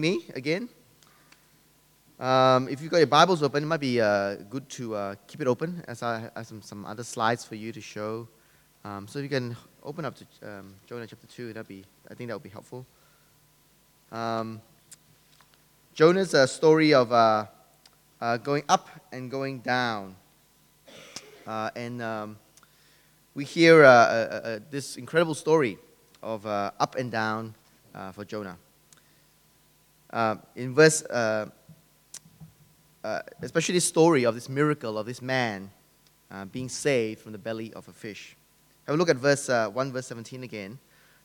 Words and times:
me 0.00 0.24
again. 0.34 0.68
Um, 2.18 2.68
if 2.68 2.80
you've 2.80 2.90
got 2.90 2.98
your 2.98 3.06
Bibles 3.06 3.42
open, 3.42 3.64
it 3.64 3.66
might 3.66 3.80
be 3.80 4.00
uh, 4.00 4.36
good 4.48 4.68
to 4.70 4.94
uh, 4.94 5.14
keep 5.26 5.40
it 5.40 5.46
open 5.46 5.82
as 5.88 6.02
I 6.02 6.30
have 6.36 6.46
some, 6.46 6.62
some 6.62 6.84
other 6.84 7.02
slides 7.02 7.44
for 7.44 7.56
you 7.56 7.72
to 7.72 7.80
show. 7.80 8.28
Um, 8.84 9.08
so 9.08 9.18
if 9.18 9.24
you 9.24 9.28
can 9.28 9.56
open 9.82 10.04
up 10.04 10.14
to 10.16 10.24
um, 10.42 10.74
Jonah 10.86 11.06
chapter 11.06 11.26
2, 11.26 11.52
that'd 11.52 11.66
be, 11.66 11.84
I 12.10 12.14
think 12.14 12.28
that 12.28 12.34
would 12.34 12.42
be 12.42 12.48
helpful. 12.48 12.86
Um, 14.10 14.60
Jonah's 15.94 16.32
a 16.34 16.46
story 16.46 16.94
of 16.94 17.12
uh, 17.12 17.46
uh, 18.20 18.36
going 18.36 18.62
up 18.68 18.88
and 19.12 19.30
going 19.30 19.58
down. 19.58 20.14
Uh, 21.46 21.70
and 21.74 22.00
um, 22.00 22.38
we 23.34 23.44
hear 23.44 23.84
uh, 23.84 23.88
uh, 23.88 23.90
uh, 23.90 24.58
this 24.70 24.96
incredible 24.96 25.34
story 25.34 25.76
of 26.22 26.46
up 26.46 26.94
and 26.94 27.10
down 27.10 27.54
for 28.12 28.24
Jonah. 28.24 28.56
In 30.56 30.74
verse, 30.74 31.02
especially 33.42 33.74
this 33.74 33.84
story 33.84 34.24
of 34.24 34.34
this 34.34 34.48
miracle 34.48 34.98
of 34.98 35.06
this 35.06 35.22
man 35.22 35.70
being 36.50 36.68
saved 36.68 37.20
from 37.20 37.32
the 37.32 37.38
belly 37.38 37.72
of 37.74 37.88
a 37.88 37.92
fish. 37.92 38.36
Have 38.86 38.94
a 38.94 38.98
look 38.98 39.08
at 39.08 39.16
verse 39.16 39.48
1, 39.48 39.92
verse 39.92 40.06
17 40.06 40.42
again. 40.42 40.78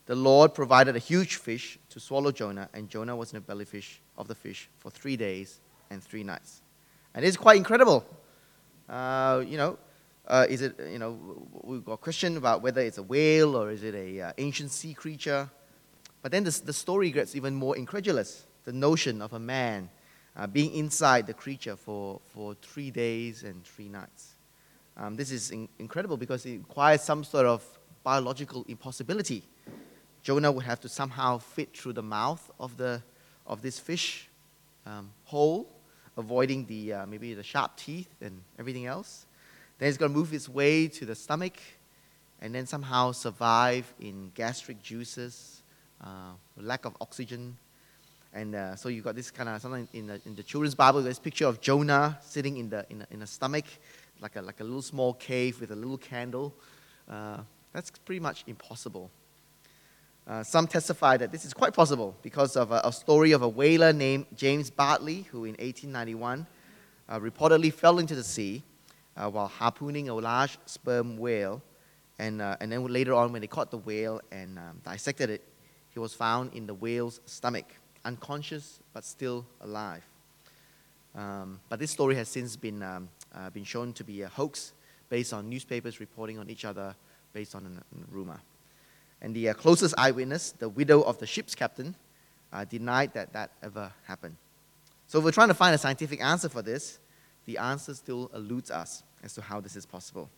The 0.06 0.14
Lord 0.14 0.54
provided 0.54 0.96
a 0.96 0.98
huge 0.98 1.36
fish 1.36 1.78
to 1.90 2.00
swallow 2.00 2.32
Jonah, 2.32 2.70
and 2.72 2.88
Jonah 2.88 3.14
was 3.14 3.32
in 3.32 3.36
the 3.36 3.40
belly 3.42 3.66
fish 3.66 4.00
of 4.16 4.26
the 4.26 4.34
fish 4.34 4.70
for 4.78 4.90
three 4.90 5.16
days 5.16 5.60
and 5.90 6.02
three 6.02 6.22
nights. 6.22 6.62
And 7.14 7.26
it's 7.26 7.36
quite 7.36 7.58
incredible. 7.58 8.06
Uh, 8.88 9.44
you 9.46 9.58
know, 9.58 9.78
uh, 10.26 10.46
is 10.48 10.62
it, 10.62 10.80
you 10.90 10.98
know, 10.98 11.18
we've 11.62 11.84
got 11.84 11.92
a 11.92 11.98
question 11.98 12.38
about 12.38 12.62
whether 12.62 12.80
it's 12.80 12.96
a 12.96 13.02
whale 13.02 13.54
or 13.54 13.70
is 13.70 13.82
it 13.82 13.94
a 13.94 14.20
uh, 14.22 14.32
ancient 14.38 14.70
sea 14.70 14.94
creature. 14.94 15.48
But 16.22 16.32
then 16.32 16.44
the, 16.44 16.58
the 16.64 16.72
story 16.72 17.10
gets 17.10 17.36
even 17.36 17.54
more 17.54 17.76
incredulous. 17.76 18.46
The 18.68 18.74
notion 18.74 19.22
of 19.22 19.32
a 19.32 19.38
man 19.38 19.88
uh, 20.36 20.46
being 20.46 20.74
inside 20.74 21.26
the 21.26 21.32
creature 21.32 21.74
for, 21.74 22.20
for 22.34 22.54
three 22.60 22.90
days 22.90 23.42
and 23.42 23.64
three 23.64 23.88
nights. 23.88 24.34
Um, 24.94 25.16
this 25.16 25.30
is 25.30 25.52
in, 25.52 25.70
incredible 25.78 26.18
because 26.18 26.44
it 26.44 26.58
requires 26.58 27.00
some 27.00 27.24
sort 27.24 27.46
of 27.46 27.64
biological 28.04 28.66
impossibility. 28.68 29.42
Jonah 30.22 30.52
would 30.52 30.66
have 30.66 30.80
to 30.80 30.88
somehow 30.90 31.38
fit 31.38 31.74
through 31.74 31.94
the 31.94 32.02
mouth 32.02 32.50
of, 32.60 32.76
the, 32.76 33.02
of 33.46 33.62
this 33.62 33.78
fish 33.78 34.28
um, 34.84 35.12
whole 35.24 35.66
avoiding 36.18 36.66
the, 36.66 36.92
uh, 36.92 37.06
maybe 37.06 37.32
the 37.32 37.42
sharp 37.42 37.74
teeth 37.74 38.14
and 38.20 38.38
everything 38.58 38.84
else. 38.84 39.24
Then 39.78 39.88
it's 39.88 39.96
going 39.96 40.12
to 40.12 40.18
move 40.18 40.34
its 40.34 40.46
way 40.46 40.88
to 40.88 41.06
the 41.06 41.14
stomach 41.14 41.54
and 42.42 42.54
then 42.54 42.66
somehow 42.66 43.12
survive 43.12 43.90
in 43.98 44.30
gastric 44.34 44.82
juices, 44.82 45.62
uh, 46.04 46.32
lack 46.58 46.84
of 46.84 46.94
oxygen. 47.00 47.56
And 48.32 48.54
uh, 48.54 48.76
so 48.76 48.88
you've 48.88 49.04
got 49.04 49.16
this 49.16 49.30
kind 49.30 49.48
of, 49.48 49.60
something 49.60 49.88
in 49.92 50.06
the, 50.06 50.20
in 50.26 50.34
the 50.34 50.42
children's 50.42 50.74
Bible, 50.74 51.02
this 51.02 51.18
picture 51.18 51.46
of 51.46 51.60
Jonah 51.60 52.18
sitting 52.22 52.56
in 52.58 52.68
the, 52.68 52.86
in, 52.90 52.98
the, 53.00 53.06
in 53.10 53.22
a 53.22 53.26
stomach, 53.26 53.64
like 54.20 54.36
a, 54.36 54.42
like 54.42 54.60
a 54.60 54.64
little 54.64 54.82
small 54.82 55.14
cave 55.14 55.60
with 55.60 55.70
a 55.70 55.76
little 55.76 55.98
candle. 55.98 56.54
Uh, 57.08 57.38
that's 57.72 57.90
pretty 57.90 58.20
much 58.20 58.44
impossible. 58.46 59.10
Uh, 60.26 60.42
some 60.42 60.66
testify 60.66 61.16
that 61.16 61.32
this 61.32 61.46
is 61.46 61.54
quite 61.54 61.72
possible 61.72 62.14
because 62.22 62.54
of 62.54 62.70
a, 62.70 62.82
a, 62.84 62.92
story 62.92 63.32
of 63.32 63.40
a 63.40 63.48
whaler 63.48 63.94
named 63.94 64.26
James 64.36 64.68
Bartley, 64.68 65.22
who 65.30 65.44
in 65.44 65.52
1891 65.52 66.46
uh, 67.08 67.18
reportedly 67.18 67.72
fell 67.72 67.98
into 67.98 68.14
the 68.14 68.22
sea 68.22 68.62
uh, 69.16 69.30
while 69.30 69.48
harpooning 69.48 70.10
a 70.10 70.14
large 70.14 70.58
sperm 70.66 71.16
whale. 71.16 71.62
And, 72.18 72.42
uh, 72.42 72.56
and 72.60 72.70
then 72.70 72.84
later 72.86 73.14
on, 73.14 73.32
when 73.32 73.40
they 73.40 73.46
caught 73.46 73.70
the 73.70 73.78
whale 73.78 74.20
and 74.30 74.58
um, 74.58 74.80
dissected 74.84 75.30
it, 75.30 75.42
he 75.88 75.98
was 75.98 76.12
found 76.12 76.52
in 76.52 76.66
the 76.66 76.74
whale's 76.74 77.20
stomach, 77.24 77.66
unconscious 78.08 78.80
but 78.94 79.04
still 79.04 79.44
alive. 79.60 80.02
Um, 81.14 81.60
but 81.68 81.78
this 81.78 81.90
story 81.90 82.14
has 82.16 82.28
since 82.28 82.56
been, 82.56 82.82
um, 82.82 83.08
uh, 83.34 83.50
been 83.50 83.64
shown 83.64 83.92
to 83.94 84.04
be 84.04 84.22
a 84.22 84.28
hoax 84.28 84.72
based 85.10 85.32
on 85.32 85.48
newspapers 85.48 86.00
reporting 86.00 86.38
on 86.38 86.48
each 86.48 86.64
other 86.64 86.94
based 87.32 87.54
on 87.54 87.62
a, 87.66 88.14
rumor. 88.14 88.40
And 89.20 89.34
the 89.34 89.50
uh, 89.50 89.54
closest 89.54 89.94
eyewitness, 89.98 90.52
the 90.52 90.68
widow 90.68 91.02
of 91.02 91.18
the 91.18 91.26
ship's 91.26 91.54
captain, 91.54 91.94
uh, 92.52 92.64
denied 92.64 93.12
that 93.14 93.32
that 93.34 93.50
ever 93.62 93.92
happened. 94.06 94.36
So, 95.06 95.18
if 95.18 95.24
we're 95.24 95.32
trying 95.32 95.48
to 95.48 95.54
find 95.54 95.74
a 95.74 95.78
scientific 95.78 96.22
answer 96.22 96.48
for 96.48 96.62
this, 96.62 96.98
the 97.44 97.58
answer 97.58 97.94
still 97.94 98.30
eludes 98.34 98.70
us 98.70 99.02
as 99.22 99.34
to 99.34 99.42
how 99.42 99.60
this 99.60 99.76
is 99.76 99.84
possible. 99.84 100.30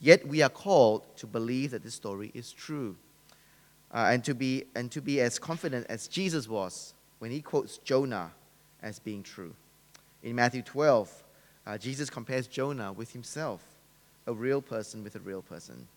Yet, 0.00 0.26
we 0.26 0.42
are 0.42 0.48
called 0.48 1.04
to 1.16 1.26
believe 1.26 1.70
that 1.72 1.82
this 1.82 1.94
story 1.94 2.30
is 2.34 2.52
true 2.52 2.96
uh, 3.92 4.08
and, 4.10 4.24
to 4.24 4.34
be, 4.34 4.64
and 4.74 4.90
to 4.90 5.00
be 5.00 5.20
as 5.20 5.38
confident 5.38 5.86
as 5.88 6.08
Jesus 6.08 6.48
was 6.48 6.93
when 7.24 7.30
he 7.30 7.40
quotes 7.40 7.78
Jonah 7.78 8.30
as 8.82 8.98
being 8.98 9.22
true. 9.22 9.54
In 10.22 10.36
Matthew 10.36 10.60
12, 10.60 11.24
uh, 11.66 11.78
Jesus 11.78 12.10
compares 12.10 12.46
Jonah 12.46 12.92
with 12.92 13.14
himself, 13.14 13.64
a 14.26 14.34
real 14.34 14.60
person 14.60 15.02
with 15.02 15.16
a 15.16 15.20
real 15.20 15.40
person. 15.40 15.88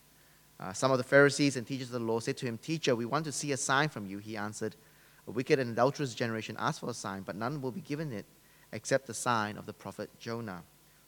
Uh, 0.57 0.71
some 0.71 0.89
of 0.89 0.97
the 0.97 1.03
Pharisees 1.03 1.57
and 1.57 1.67
teachers 1.67 1.87
of 1.87 1.99
the 1.99 2.07
law 2.07 2.21
said 2.21 2.37
to 2.37 2.45
him, 2.45 2.57
Teacher, 2.57 2.95
we 2.95 3.03
want 3.03 3.25
to 3.25 3.33
see 3.33 3.51
a 3.51 3.57
sign 3.57 3.89
from 3.89 4.05
you. 4.05 4.19
He 4.19 4.37
answered, 4.37 4.77
A 5.27 5.31
wicked 5.31 5.59
and 5.59 5.71
adulterous 5.71 6.15
generation 6.15 6.55
asks 6.57 6.79
for 6.79 6.89
a 6.89 6.93
sign, 6.93 7.23
but 7.23 7.35
none 7.35 7.61
will 7.61 7.71
be 7.71 7.81
given 7.81 8.13
it 8.13 8.25
except 8.71 9.05
the 9.05 9.13
sign 9.13 9.57
of 9.57 9.65
the 9.65 9.73
prophet 9.73 10.09
Jonah. 10.21 10.63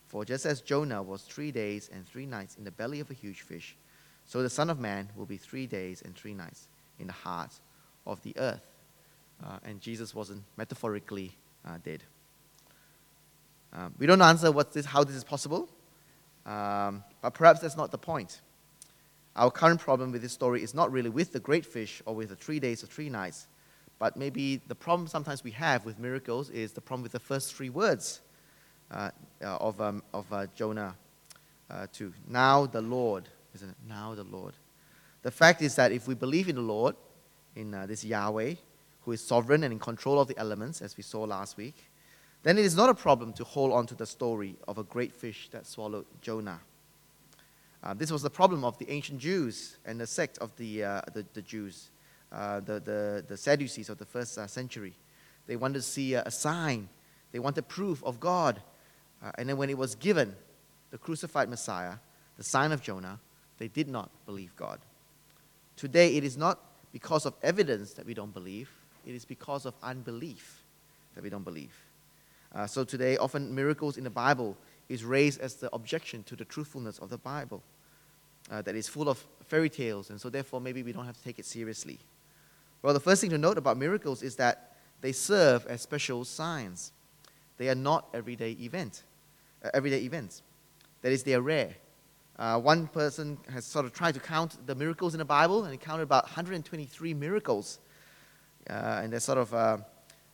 For 0.10 0.26
just 0.26 0.46
as 0.46 0.60
Jonah 0.60 1.02
was 1.02 1.22
three 1.22 1.52
days 1.54 1.90
and 1.94 2.06
three 2.06 2.26
nights 2.26 2.58
in 2.58 2.66
the 2.66 2.72
belly 2.72 3.00
of 3.00 3.10
a 3.10 3.14
huge 3.14 3.40
fish, 3.40 3.78
so 4.26 4.44
the 4.44 4.50
Son 4.50 4.70
of 4.70 4.82
Man 4.82 5.08
will 5.16 5.26
be 5.26 5.38
three 5.38 5.66
days 5.66 6.02
and 6.02 6.14
three 6.14 6.34
nights 6.34 6.68
in 7.00 7.08
the 7.08 7.14
heart 7.14 7.54
of 8.06 8.22
the 8.24 8.38
earth. 8.38 8.69
Uh, 9.44 9.58
and 9.64 9.80
Jesus 9.80 10.14
wasn't 10.14 10.44
metaphorically 10.58 11.36
uh, 11.66 11.78
dead. 11.84 12.04
Um, 13.72 13.94
we 13.98 14.06
don't 14.06 14.22
answer 14.22 14.52
what 14.52 14.74
this, 14.74 14.86
how 14.86 15.04
this 15.04 15.16
is 15.16 15.24
possible, 15.24 15.70
um, 16.46 17.04
but 17.22 17.34
perhaps 17.34 17.60
that's 17.60 17.78
not 17.78 17.92
the 17.92 17.98
point. 17.98 18.42
Our 19.36 19.52
current 19.52 19.80
problem 19.80 20.12
with 20.12 20.22
this 20.22 20.34
story 20.34 20.64
is 20.64 20.74
not 20.74 20.92
really 20.92 21.10
with 21.10 21.32
the 21.32 21.40
great 21.40 21.66
fish 21.66 22.02
or 22.06 22.16
with 22.16 22.30
the 22.30 22.36
three 22.36 22.60
days 22.60 22.84
or 22.84 22.88
three 22.88 23.10
nights, 23.10 23.48
but 24.00 24.18
maybe 24.18 24.60
the 24.68 24.76
problem 24.76 25.08
sometimes 25.08 25.44
we 25.44 25.52
have 25.52 25.86
with 25.86 26.00
miracles 26.00 26.50
is 26.50 26.72
the 26.72 26.82
problem 26.82 27.04
with 27.04 27.12
the 27.12 27.20
first 27.20 27.54
three 27.54 27.70
words 27.70 28.22
uh, 28.92 29.12
uh, 29.42 29.58
of, 29.58 29.80
um, 29.80 30.04
of 30.14 30.32
uh, 30.34 30.48
Jonah 30.56 30.96
uh, 31.70 31.88
2. 31.94 32.12
Now 32.28 32.66
the 32.66 32.82
Lord, 32.82 33.30
isn't 33.54 33.70
it? 33.70 33.76
Now 33.88 34.16
the 34.16 34.24
Lord. 34.24 34.56
The 35.22 35.32
fact 35.32 35.62
is 35.62 35.76
that 35.76 35.92
if 35.92 36.08
we 36.08 36.16
believe 36.16 36.50
in 36.50 36.56
the 36.56 36.62
Lord, 36.62 36.96
in 37.56 37.74
uh, 37.74 37.86
this 37.86 38.04
Yahweh, 38.04 38.56
who 39.02 39.12
is 39.12 39.22
sovereign 39.22 39.64
and 39.64 39.72
in 39.74 39.80
control 39.80 40.20
of 40.20 40.28
the 40.28 40.38
elements, 40.38 40.82
as 40.82 40.98
we 40.98 41.04
saw 41.04 41.24
last 41.24 41.58
week, 41.58 41.90
then 42.44 42.58
it 42.58 42.66
is 42.66 42.76
not 42.76 42.90
a 42.90 42.94
problem 42.94 43.34
to 43.34 43.44
hold 43.44 43.74
on 43.74 43.86
to 43.88 43.96
the 43.96 44.06
story 44.06 44.56
of 44.68 44.78
a 44.78 44.84
great 44.84 45.14
fish 45.14 45.50
that 45.52 45.68
swallowed 45.68 46.06
Jonah. 46.22 46.60
Uh, 47.84 47.94
this 47.94 48.12
was 48.12 48.22
the 48.22 48.30
problem 48.30 48.64
of 48.64 48.78
the 48.78 48.90
ancient 48.90 49.20
Jews 49.20 49.78
and 49.86 50.00
the 50.00 50.08
sect 50.08 50.38
of 50.40 50.56
the, 50.58 50.84
uh, 50.84 51.02
the, 51.14 51.26
the, 51.34 51.42
Jews, 51.42 51.90
uh, 52.32 52.60
the, 52.60 52.80
the, 52.80 53.26
the 53.28 53.38
Sadducees 53.38 53.90
of 53.90 53.98
the 53.98 54.06
first 54.06 54.38
uh, 54.38 54.48
century. 54.48 54.94
They 55.48 55.56
wanted 55.56 55.76
to 55.76 55.82
see 55.82 56.14
a, 56.14 56.30
sign, 56.30 56.90
they 57.32 57.40
wanted 57.40 57.68
proof 57.68 58.04
of 58.04 58.20
God. 58.20 58.62
Uh, 59.24 59.32
and 59.38 59.50
then 59.50 59.58
when 59.58 59.70
it 59.70 59.78
was 59.78 59.96
given, 59.96 60.36
the 60.92 60.98
crucified 60.98 61.50
Messiah, 61.50 61.96
the 62.38 62.44
sign 62.44 62.72
of 62.72 62.82
Jonah, 62.82 63.20
they 63.58 63.68
did 63.68 63.88
not 63.88 64.10
believe 64.26 64.56
God. 64.56 64.80
Today, 65.76 66.16
it 66.16 66.24
is 66.24 66.38
not 66.38 66.60
because 66.92 67.26
of 67.26 67.34
evidence 67.42 67.94
that 67.94 68.06
we 68.06 68.14
don't 68.14 68.34
believe, 68.34 68.70
it 69.06 69.16
is 69.16 69.26
because 69.26 69.66
of 69.66 69.74
unbelief 69.84 70.64
that 71.16 71.24
we 71.24 71.30
don't 71.30 71.44
believe. 71.44 71.74
Uh, 72.54 72.66
so 72.66 72.84
today, 72.84 73.18
often 73.18 73.54
miracles 73.54 73.98
in 73.98 74.04
the 74.04 74.10
Bible 74.10 74.58
is 74.88 75.04
raised 75.04 75.40
as 75.40 75.56
the 75.56 75.74
objection 75.74 76.24
to 76.24 76.36
the 76.36 76.46
truthfulness 76.46 77.00
of 77.00 77.10
the 77.10 77.18
Bible. 77.18 77.62
Uh, 78.50 78.62
that 78.64 78.76
is 78.76 78.88
full 78.88 79.10
of 79.10 79.24
fairy 79.48 79.70
tales, 79.70 80.10
and 80.10 80.20
so 80.20 80.30
therefore 80.30 80.60
maybe 80.60 80.82
we 80.82 80.92
don't 80.92 81.06
have 81.06 81.16
to 81.16 81.24
take 81.24 81.38
it 81.38 81.46
seriously. 81.46 82.00
Well, 82.82 82.94
the 82.94 83.00
first 83.00 83.22
thing 83.22 83.30
to 83.30 83.38
note 83.38 83.58
about 83.58 83.78
miracles 83.78 84.24
is 84.24 84.36
that 84.38 84.76
they 85.02 85.12
serve 85.12 85.66
as 85.68 85.82
special 85.82 86.26
signs. 86.26 86.92
They 87.58 87.70
are 87.70 87.76
not 87.76 88.08
everyday 88.14 88.52
event, 88.52 89.04
uh, 89.64 89.70
everyday 89.74 90.00
events. 90.00 90.42
That 91.02 91.12
is, 91.12 91.24
they 91.24 91.36
are 91.36 91.42
rare. 91.42 91.76
Uh, 92.38 92.60
one 92.60 92.88
person 92.88 93.38
has 93.52 93.66
sort 93.66 93.86
of 93.86 93.92
tried 93.92 94.14
to 94.14 94.20
count 94.20 94.66
the 94.66 94.74
miracles 94.74 95.14
in 95.14 95.20
the 95.20 95.26
Bible, 95.26 95.66
and 95.66 95.74
he 95.74 95.78
counted 95.78 96.04
about 96.04 96.24
123 96.24 97.14
miracles. 97.14 97.80
Uh, 98.70 99.02
and 99.04 99.12
they're 99.12 99.20
sort 99.20 99.40
of 99.40 99.54
uh, 99.54 99.78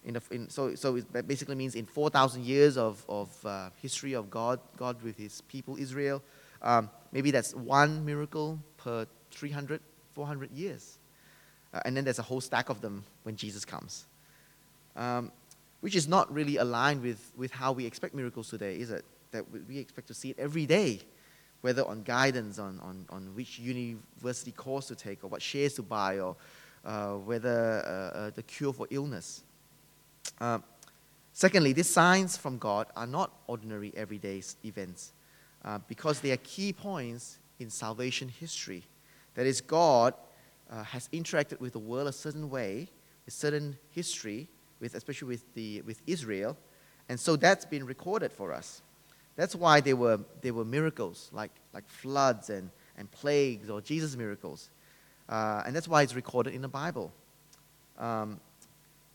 in 0.03 0.13
the, 0.13 0.21
in, 0.31 0.49
so, 0.49 0.75
so 0.75 0.95
it 0.95 1.27
basically 1.27 1.55
means 1.55 1.75
in 1.75 1.85
4,000 1.85 2.45
years 2.45 2.77
of, 2.77 3.03
of 3.09 3.45
uh, 3.45 3.69
history 3.81 4.13
of 4.13 4.29
God, 4.29 4.59
God 4.77 5.01
with 5.01 5.17
his 5.17 5.41
people, 5.41 5.77
Israel, 5.77 6.21
um, 6.61 6.89
maybe 7.11 7.31
that's 7.31 7.55
one 7.55 8.05
miracle 8.05 8.59
per 8.77 9.07
300, 9.31 9.81
400 10.13 10.51
years. 10.51 10.99
Uh, 11.73 11.81
and 11.85 11.97
then 11.97 12.03
there's 12.03 12.19
a 12.19 12.23
whole 12.23 12.41
stack 12.41 12.69
of 12.69 12.81
them 12.81 13.03
when 13.23 13.35
Jesus 13.35 13.65
comes. 13.65 14.05
Um, 14.95 15.31
which 15.81 15.95
is 15.95 16.07
not 16.07 16.33
really 16.33 16.57
aligned 16.57 17.01
with, 17.01 17.31
with 17.35 17.51
how 17.51 17.71
we 17.71 17.85
expect 17.85 18.15
miracles 18.15 18.49
today, 18.49 18.79
is 18.79 18.91
it? 18.91 19.05
That 19.31 19.45
we 19.67 19.77
expect 19.77 20.07
to 20.07 20.13
see 20.13 20.29
it 20.29 20.39
every 20.39 20.65
day, 20.65 21.01
whether 21.61 21.85
on 21.85 22.03
guidance, 22.03 22.59
on, 22.59 22.79
on, 22.81 23.05
on 23.09 23.35
which 23.35 23.59
university 23.59 24.51
course 24.51 24.87
to 24.87 24.95
take, 24.95 25.23
or 25.23 25.27
what 25.27 25.41
shares 25.41 25.73
to 25.73 25.83
buy, 25.83 26.19
or 26.19 26.35
whether 26.85 27.81
uh, 27.85 28.17
uh, 28.17 28.29
the 28.35 28.43
cure 28.43 28.71
for 28.71 28.87
illness. 28.89 29.43
Uh, 30.39 30.59
secondly, 31.33 31.73
these 31.73 31.89
signs 31.89 32.37
from 32.37 32.57
God 32.57 32.87
are 32.95 33.07
not 33.07 33.31
ordinary 33.47 33.91
everyday 33.95 34.41
events 34.63 35.13
uh, 35.63 35.79
because 35.87 36.19
they 36.19 36.31
are 36.31 36.37
key 36.37 36.71
points 36.71 37.39
in 37.59 37.69
salvation 37.69 38.29
history. 38.29 38.83
That 39.33 39.45
is, 39.45 39.61
God 39.61 40.13
uh, 40.69 40.83
has 40.83 41.09
interacted 41.11 41.59
with 41.59 41.73
the 41.73 41.79
world 41.79 42.07
a 42.07 42.13
certain 42.13 42.49
way, 42.49 42.87
a 43.27 43.31
certain 43.31 43.77
history, 43.91 44.47
with, 44.79 44.93
especially 44.93 45.29
with, 45.29 45.53
the, 45.55 45.81
with 45.81 46.01
Israel, 46.05 46.57
and 47.09 47.19
so 47.19 47.35
that's 47.35 47.65
been 47.65 47.85
recorded 47.85 48.31
for 48.31 48.53
us. 48.53 48.81
That's 49.35 49.55
why 49.55 49.81
there 49.81 49.95
were, 49.95 50.19
there 50.41 50.53
were 50.53 50.65
miracles 50.65 51.29
like, 51.33 51.51
like 51.73 51.87
floods 51.87 52.49
and, 52.49 52.69
and 52.97 53.09
plagues 53.11 53.69
or 53.69 53.81
Jesus' 53.81 54.15
miracles. 54.15 54.69
Uh, 55.27 55.63
and 55.65 55.75
that's 55.75 55.87
why 55.87 56.01
it's 56.01 56.15
recorded 56.15 56.53
in 56.53 56.61
the 56.61 56.67
Bible. 56.67 57.11
Um, 57.97 58.39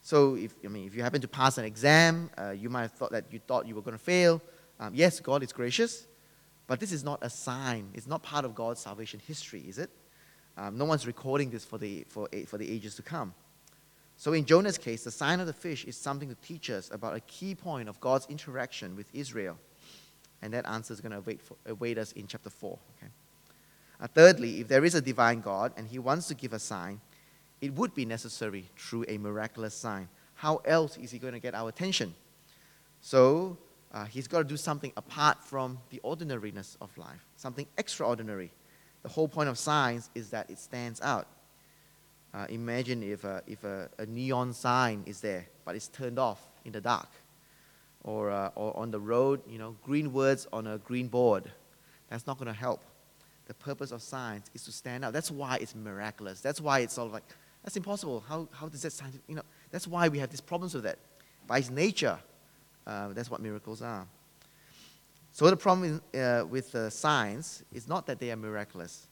so 0.03 0.35
if, 0.35 0.55
I 0.65 0.69
mean, 0.69 0.87
if 0.87 0.95
you 0.95 1.03
happen 1.03 1.21
to 1.21 1.29
pass 1.29 1.59
an 1.59 1.65
exam, 1.65 2.31
uh, 2.39 2.51
you 2.51 2.71
might 2.71 2.83
have 2.83 2.93
thought 2.93 3.12
that 3.12 3.27
you 3.31 3.39
thought 3.39 3.67
you 3.67 3.75
were 3.75 3.83
going 3.83 3.97
to 3.97 4.03
fail. 4.03 4.41
Um, 4.79 4.95
yes, 4.95 5.21
God 5.21 5.43
is 5.43 5.53
gracious, 5.53 6.07
but 6.67 6.81
this 6.81 6.91
is 6.91 7.05
not 7.05 7.19
a 7.23 7.31
sign. 7.31 7.91
It's 7.95 8.07
not 8.07 8.23
part 8.23 8.45
of 8.45 8.55
God's 8.55 8.81
salvation 8.81 9.21
history, 9.27 9.65
is 9.69 9.79
it? 9.79 9.91
Um, 10.57 10.79
no 10.79 10.85
one's 10.85 11.07
recording 11.07 11.51
this 11.51 11.65
for 11.65 11.79
the, 11.79 12.07
for, 12.09 12.29
for 12.47 12.59
the 12.59 12.71
ages 12.71 12.95
to 12.97 13.03
come. 13.03 13.35
So 14.17 14.33
in 14.33 14.45
Jonah's 14.45 14.77
case, 14.79 15.05
the 15.05 15.11
sign 15.11 15.41
of 15.41 15.47
the 15.47 15.53
fish 15.53 15.85
is 15.85 15.97
something 15.97 16.29
to 16.29 16.35
teach 16.37 16.69
us 16.69 16.91
about 16.93 17.17
a 17.17 17.21
key 17.21 17.55
point 17.55 17.89
of 17.89 18.01
God's 18.01 18.27
interaction 18.29 18.97
with 18.97 19.09
Israel. 19.15 19.57
And 20.43 20.53
that 20.53 20.67
answer 20.67 20.93
is 20.93 21.01
going 21.01 21.12
to 21.12 21.19
await, 21.19 21.41
for, 21.41 21.57
await 21.67 21.99
us 21.99 22.12
in 22.12 22.27
chapter 22.27 22.51
4. 22.51 22.79
Okay? 22.99 23.11
Uh, 24.00 24.06
thirdly, 24.06 24.61
if 24.61 24.69
there 24.69 24.85
is 24.85 24.94
a 24.94 25.00
divine 25.00 25.41
God 25.41 25.73
and 25.76 25.87
he 25.87 25.99
wants 25.99 26.29
to 26.29 26.35
give 26.35 26.52
a 26.52 26.58
sign, 26.58 27.00
it 27.61 27.75
would 27.75 27.94
be 27.94 28.05
necessary 28.05 28.70
through 28.76 29.05
a 29.08 29.19
miraculous 29.19 29.75
sign. 29.75 30.08
How 30.35 30.56
else 30.64 30.97
is 30.97 31.11
he 31.11 31.19
going 31.19 31.35
to 31.35 31.41
get 31.41 31.55
our 31.55 31.69
attention? 31.69 32.14
So 33.02 33.58
uh, 33.93 34.05
he's 34.06 34.26
got 34.26 34.38
to 34.38 34.44
do 34.44 34.56
something 34.56 34.93
apart 34.97 35.44
from 35.44 35.79
the 35.91 36.00
ordinariness 36.02 36.79
of 36.81 36.97
life, 36.97 37.26
something 37.37 37.67
extraordinary. 37.76 38.50
The 39.02 39.08
whole 39.08 39.29
point 39.29 39.49
of 39.49 39.58
science 39.58 40.08
is 40.14 40.31
that 40.31 40.49
it 40.49 40.58
stands 40.58 41.00
out. 41.02 41.26
Uh, 42.32 42.47
imagine 42.49 43.02
if, 43.02 43.25
a, 43.25 43.43
if 43.47 43.64
a, 43.64 43.91
a, 43.99 44.06
neon 44.06 44.52
sign 44.52 45.02
is 45.05 45.20
there, 45.20 45.47
but 45.64 45.75
it's 45.75 45.88
turned 45.88 46.19
off 46.19 46.41
in 46.64 46.73
the 46.73 46.81
dark. 46.81 47.08
Or, 48.05 48.31
uh, 48.31 48.50
or 48.55 48.75
on 48.79 48.91
the 48.91 49.00
road, 49.00 49.43
you 49.47 49.58
know, 49.58 49.76
green 49.82 50.12
words 50.12 50.47
on 50.52 50.67
a 50.67 50.79
green 50.79 51.08
board. 51.08 51.50
That's 52.08 52.26
not 52.26 52.38
going 52.38 52.47
to 52.47 52.58
help. 52.58 52.82
The 53.50 53.55
purpose 53.55 53.91
of 53.91 54.00
science 54.00 54.49
is 54.55 54.62
to 54.67 54.70
stand 54.70 55.05
out. 55.05 55.12
That's 55.12 55.29
why 55.29 55.56
it's 55.56 55.75
miraculous. 55.75 56.41
That's 56.41 56.61
why 56.61 56.79
it's 56.79 56.94
sort 56.94 57.08
of 57.08 57.12
like, 57.12 57.25
that's 57.64 57.76
impossible. 57.76 58.23
How, 58.29 58.47
how 58.52 58.69
does 58.69 58.82
that 58.82 58.93
science, 58.93 59.19
You 59.26 59.35
know, 59.35 59.43
that's 59.73 59.88
why 59.88 60.06
we 60.06 60.20
have 60.20 60.31
these 60.31 60.41
problems 60.41 60.73
with 60.73 60.85
that. 60.85 60.99
By 61.49 61.58
its 61.58 61.69
nature, 61.69 62.17
uh, 62.87 63.08
that's 63.08 63.29
what 63.29 63.41
miracles 63.41 63.82
are. 63.82 64.06
So 65.32 65.50
the 65.50 65.56
problem 65.56 66.00
uh, 66.14 66.44
with 66.49 66.73
uh, 66.76 66.91
science 66.91 67.64
is 67.73 67.88
not 67.88 68.06
that 68.06 68.20
they 68.20 68.31
are 68.31 68.37
miraculous, 68.37 69.08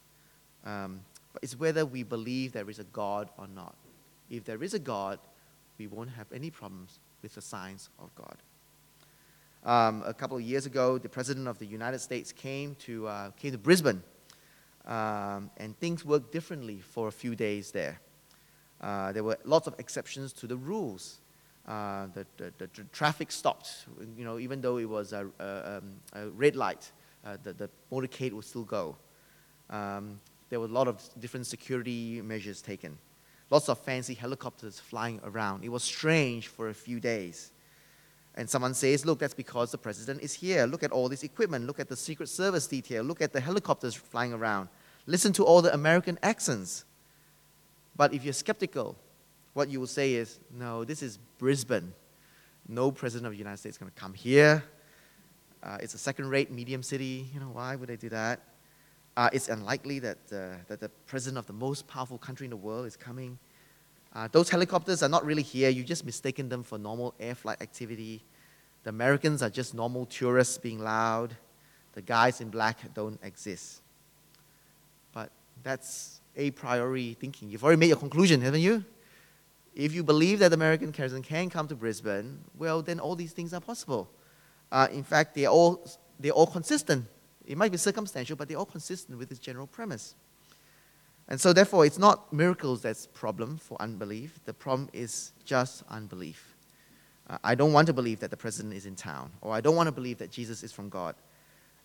um, 0.65 1.01
but 1.33 1.43
it's 1.43 1.59
whether 1.59 1.85
we 1.85 2.05
believe 2.05 2.53
there 2.53 2.71
is 2.71 2.79
a 2.79 2.85
God 2.85 3.31
or 3.39 3.49
not. 3.49 3.75
If 4.31 4.45
there 4.45 4.63
is 4.63 4.73
a 4.73 4.79
God, 4.79 5.19
we 5.79 5.89
won't 5.89 6.11
have 6.11 6.29
any 6.33 6.51
problems 6.51 7.01
with 7.23 7.35
the 7.35 7.43
signs 7.43 7.89
of 7.99 8.15
God. 8.15 8.37
Um, 9.65 10.05
a 10.07 10.15
couple 10.15 10.37
of 10.37 10.45
years 10.45 10.65
ago, 10.65 10.97
the 10.97 11.09
President 11.09 11.49
of 11.49 11.59
the 11.59 11.67
United 11.67 11.99
States 11.99 12.31
came 12.31 12.77
to, 12.87 13.09
uh, 13.09 13.31
came 13.31 13.51
to 13.51 13.59
Brisbane, 13.59 14.01
um, 14.89 15.51
and 15.59 15.79
things 15.79 16.05
worked 16.05 16.33
differently 16.33 16.81
for 16.81 17.09
a 17.09 17.13
few 17.13 17.37
days 17.37 17.71
there. 17.71 18.01
Uh, 18.81 19.13
there 19.13 19.23
were 19.23 19.39
lots 19.45 19.67
of 19.67 19.75
exceptions 19.79 20.33
to 20.33 20.47
the 20.47 20.57
rules. 20.57 21.19
Uh, 21.67 22.07
the, 22.15 22.27
the, 22.39 22.53
the, 22.59 22.71
the, 22.75 22.83
traffic 22.93 23.31
stopped, 23.31 23.87
you 24.17 24.25
know, 24.25 24.39
even 24.39 24.63
though 24.63 24.79
it 24.79 24.89
was 24.89 25.13
a, 25.13 25.29
a, 25.39 25.77
um, 25.77 25.93
a 26.15 26.29
red 26.31 26.57
light, 26.57 26.91
uh, 27.27 27.37
the, 27.43 27.53
the 27.53 27.71
motorcade 27.93 28.33
would 28.33 28.45
still 28.45 28.65
go. 28.65 28.97
Um, 29.69 30.19
there 30.49 30.59
were 30.59 30.67
a 30.67 30.71
lot 30.71 30.89
of 30.89 31.03
different 31.21 31.47
security 31.47 32.23
measures 32.23 32.63
taken. 32.63 32.97
Lots 33.51 33.69
of 33.69 33.79
fancy 33.79 34.15
helicopters 34.15 34.81
flying 34.81 35.21
around. 35.25 35.63
It 35.63 35.69
was 35.69 35.85
strange 35.85 36.49
for 36.49 36.71
a 36.71 36.75
few 36.75 37.01
days. 37.01 37.51
And 38.35 38.49
someone 38.49 38.73
says, 38.73 39.05
look, 39.05 39.19
that's 39.19 39.35
because 39.35 39.73
the 39.73 39.79
president 39.79 40.23
is 40.23 40.33
here. 40.33 40.65
Look 40.65 40.83
at 40.83 40.93
all 40.93 41.09
this 41.09 41.23
equipment. 41.23 41.67
Look 41.67 41.81
at 41.81 41.89
the 41.89 41.97
Secret 41.97 42.29
Service 42.29 42.67
detail. 42.67 43.03
Look 43.03 43.21
at 43.21 43.33
the 43.33 43.41
helicopters 43.41 43.95
flying 43.95 44.33
around. 44.33 44.69
Listen 45.09 45.33
to 45.33 45.43
all 45.43 45.63
the 45.63 45.73
American 45.73 46.19
accents. 46.23 46.85
But 47.97 48.13
if 48.13 48.25
you're 48.25 48.35
skeptical, 48.35 48.95
what 49.55 49.71
you 49.71 49.81
will 49.81 49.87
say 49.87 50.13
is, 50.13 50.39
no, 50.53 50.85
this 50.85 51.03
is 51.03 51.19
Brisbane. 51.39 51.95
No 52.69 52.91
president 52.91 53.27
of 53.27 53.33
the 53.33 53.39
United 53.39 53.57
States 53.57 53.77
is 53.77 53.79
going 53.79 53.91
to 53.91 53.99
come 53.99 54.13
here. 54.13 54.63
Uh, 55.63 55.79
it's 55.81 55.95
a 55.95 55.99
second 55.99 56.29
rate 56.29 56.51
medium 56.51 56.83
city. 56.83 57.27
You 57.33 57.41
know, 57.41 57.49
why 57.55 57.75
would 57.75 57.89
they 57.89 57.97
do 57.97 58.11
that? 58.11 58.41
Uh, 59.17 59.31
it's 59.33 59.49
unlikely 59.49 59.99
that, 60.01 60.19
uh, 60.31 60.59
that 60.69 60.79
the 60.79 60.91
president 61.07 61.39
of 61.39 61.47
the 61.47 61.55
most 61.55 61.89
powerful 61.89 62.19
country 62.19 62.45
in 62.45 62.51
the 62.51 62.57
world 62.57 62.85
is 62.85 62.95
coming. 62.95 63.39
Uh, 64.15 64.29
those 64.31 64.51
helicopters 64.51 65.03
are 65.03 65.09
not 65.09 65.25
really 65.25 65.43
here. 65.43 65.71
You 65.71 65.85
just 65.85 66.05
mistaken 66.05 66.51
them 66.51 66.63
for 66.63 66.77
normal 66.77 67.15
air 67.19 67.35
flight 67.35 67.63
activity. 67.63 68.23
The 68.83 68.91
Americans 68.91 69.43
are 69.43 69.51
just 69.51 69.73
normal 69.73 70.05
tourists 70.05 70.59
being 70.59 70.81
loud. 70.81 71.35
The 71.95 72.03
guys 72.03 72.43
in 72.43 72.51
black 72.51 72.93
don't 72.93 73.19
exist. 73.23 73.81
That's 75.63 76.21
a 76.37 76.51
priori 76.53 77.15
thinking. 77.15 77.51
You've 77.51 77.65
already 77.65 77.81
made 77.81 77.89
your 77.89 77.97
conclusion, 77.97 78.41
haven't 78.41 78.61
you? 78.61 78.85
If 79.75 79.95
you 79.95 80.03
believe 80.03 80.41
that 80.41 80.53
American 80.53 80.93
president 80.93 81.27
can 81.27 81.51
come 81.51 81.69
to 81.69 81.75
Brisbane, 81.75 82.39
well, 82.57 82.83
then 82.83 82.99
all 82.99 83.15
these 83.15 83.33
things 83.33 83.55
are 83.55 83.61
possible. 83.61 84.11
Uh, 84.73 84.89
in 84.91 85.05
fact, 85.05 85.35
they're 85.35 85.49
all, 85.49 85.87
they're 86.19 86.33
all 86.33 86.47
consistent 86.47 87.07
it 87.49 87.57
might 87.57 87.73
be 87.73 87.79
circumstantial, 87.79 88.37
but 88.37 88.47
they're 88.47 88.59
all 88.59 88.67
consistent 88.67 89.19
with 89.19 89.31
this 89.31 89.39
general 89.39 89.67
premise. 89.67 90.15
And 91.29 91.41
so, 91.41 91.55
therefore, 91.55 91.87
it's 91.87 91.99
not 91.99 92.31
miracles 92.31 92.83
that's 92.83 93.07
problem 93.07 93.57
for 93.57 93.81
unbelief. 93.81 94.39
The 94.45 94.53
problem 94.53 94.91
is 94.93 95.33
just 95.47 95.83
unbelief. 95.89 96.57
Uh, 97.29 97.39
I 97.43 97.55
don't 97.55 97.73
want 97.73 97.87
to 97.87 97.95
believe 97.95 98.21
that 98.21 98.31
the 98.31 98.37
president 98.37 98.75
is 98.75 98.85
in 98.85 98.97
town, 98.97 99.31
or 99.41 99.55
I 99.55 99.63
don't 99.63 99.77
want 99.77 99.87
to 99.87 99.93
believe 99.93 100.19
that 100.19 100.31
Jesus 100.31 100.63
is 100.63 100.73
from 100.73 100.91
God. 100.91 101.15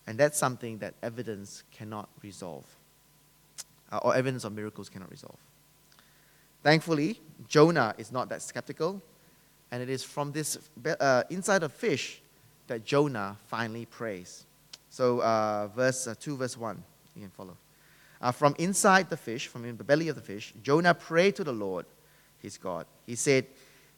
And 0.06 0.18
that's 0.18 0.38
something 0.38 0.78
that 0.78 0.94
evidence 1.02 1.62
cannot 1.72 2.10
resolve, 2.22 2.66
uh, 3.92 3.98
or 3.98 4.14
evidence 4.14 4.44
of 4.44 4.52
miracles 4.52 4.88
cannot 4.88 5.10
resolve. 5.10 5.38
Thankfully, 6.62 7.20
Jonah 7.46 7.94
is 7.98 8.10
not 8.10 8.28
that 8.30 8.42
skeptical, 8.42 9.02
and 9.70 9.82
it 9.82 9.90
is 9.90 10.02
from 10.02 10.32
this 10.32 10.58
uh, 11.00 11.24
inside 11.30 11.62
of 11.62 11.72
fish 11.72 12.22
that 12.66 12.84
Jonah 12.84 13.36
finally 13.48 13.84
prays. 13.84 14.46
So, 14.88 15.20
uh, 15.20 15.68
verse 15.68 16.06
uh, 16.06 16.14
2, 16.18 16.36
verse 16.36 16.56
1, 16.56 16.82
you 17.16 17.22
can 17.22 17.30
follow. 17.30 17.56
Uh, 18.20 18.32
from 18.32 18.54
inside 18.58 19.10
the 19.10 19.16
fish, 19.16 19.48
from 19.48 19.64
in 19.64 19.76
the 19.76 19.84
belly 19.84 20.08
of 20.08 20.16
the 20.16 20.22
fish, 20.22 20.54
Jonah 20.62 20.94
prayed 20.94 21.36
to 21.36 21.44
the 21.44 21.52
Lord, 21.52 21.84
his 22.40 22.56
God. 22.56 22.86
He 23.04 23.16
said, 23.16 23.46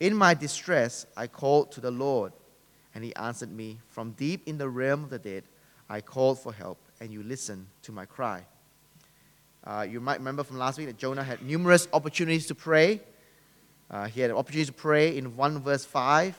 In 0.00 0.16
my 0.16 0.34
distress, 0.34 1.06
I 1.16 1.26
called 1.26 1.70
to 1.72 1.80
the 1.80 1.90
Lord, 1.90 2.32
and 2.94 3.04
he 3.04 3.14
answered 3.14 3.52
me. 3.52 3.78
From 3.88 4.12
deep 4.12 4.42
in 4.46 4.58
the 4.58 4.68
realm 4.68 5.04
of 5.04 5.10
the 5.10 5.18
dead, 5.18 5.44
I 5.88 6.00
called 6.00 6.40
for 6.40 6.52
help, 6.52 6.78
and 7.00 7.12
you 7.12 7.22
listened 7.22 7.66
to 7.82 7.92
my 7.92 8.06
cry. 8.06 8.44
Uh, 9.66 9.82
you 9.82 10.00
might 10.00 10.18
remember 10.18 10.44
from 10.44 10.58
last 10.58 10.78
week 10.78 10.86
that 10.86 10.96
Jonah 10.96 11.24
had 11.24 11.42
numerous 11.42 11.88
opportunities 11.92 12.46
to 12.46 12.54
pray. 12.54 13.00
Uh, 13.90 14.06
he 14.06 14.20
had 14.20 14.30
an 14.30 14.36
opportunity 14.36 14.66
to 14.66 14.72
pray 14.72 15.16
in 15.16 15.36
1 15.36 15.62
verse 15.62 15.84
5, 15.84 16.36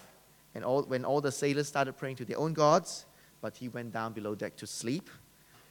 and 0.56 0.64
all, 0.64 0.84
when 0.84 1.04
all 1.04 1.22
the 1.22 1.32
sailors 1.32 1.68
started 1.68 1.98
praying 1.98 2.16
to 2.16 2.26
their 2.26 2.38
own 2.38 2.54
gods 2.54 3.06
but 3.42 3.58
he 3.58 3.70
went 3.70 3.94
down 3.94 4.14
below 4.14 4.36
deck 4.36 4.56
to 4.58 4.68
sleep. 4.68 5.10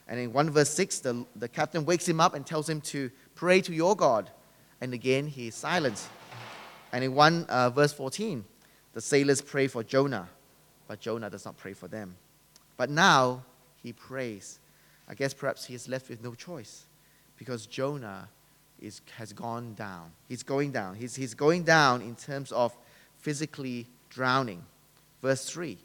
And 0.09 0.21
in 0.21 0.33
1 0.33 0.51
verse 0.51 0.71
6, 0.71 1.01
the, 1.01 1.27
the 1.35 1.49
captain 1.49 1.85
wakes 1.85 2.09
him 2.09 2.21
up 2.21 2.35
and 2.35 2.47
tells 2.47 2.69
him 2.69 2.81
to 2.83 3.11
pray 3.35 3.61
to 3.63 3.73
your 3.73 3.97
God. 3.97 4.31
And 4.81 4.95
again, 4.95 5.27
he 5.27 5.49
is 5.49 5.55
silent. 5.55 6.09
And 6.93 7.03
in 7.03 7.15
1 7.15 7.45
uh, 7.49 7.71
verse 7.71 7.93
14, 7.93 8.45
the 8.93 9.01
sailors 9.01 9.43
pray 9.43 9.67
for 9.67 9.83
Jonah, 9.83 10.29
but 10.87 11.01
Jonah 11.01 11.29
does 11.29 11.45
not 11.45 11.57
pray 11.57 11.73
for 11.73 11.89
them. 11.89 12.17
But 12.77 12.89
now 12.89 13.43
he 13.83 13.93
prays. 13.93 14.61
I 15.09 15.15
guess 15.15 15.35
perhaps 15.35 15.65
he 15.65 15.75
is 15.75 15.89
left 15.89 16.09
with 16.09 16.23
no 16.23 16.35
choice 16.35 16.86
because 17.37 17.67
Jonah 17.67 18.29
is, 18.81 19.01
has 19.17 19.33
gone 19.33 19.75
down. 19.75 20.13
He's 20.29 20.43
going 20.43 20.73
down. 20.73 20.95
He's, 20.97 21.17
he's 21.17 21.35
going 21.35 21.65
down 21.65 22.03
in 22.03 22.15
terms 22.15 22.53
of 22.53 22.77
physically 23.19 23.87
drowning. 24.11 24.65
Verse 25.23 25.49
3 25.49 25.79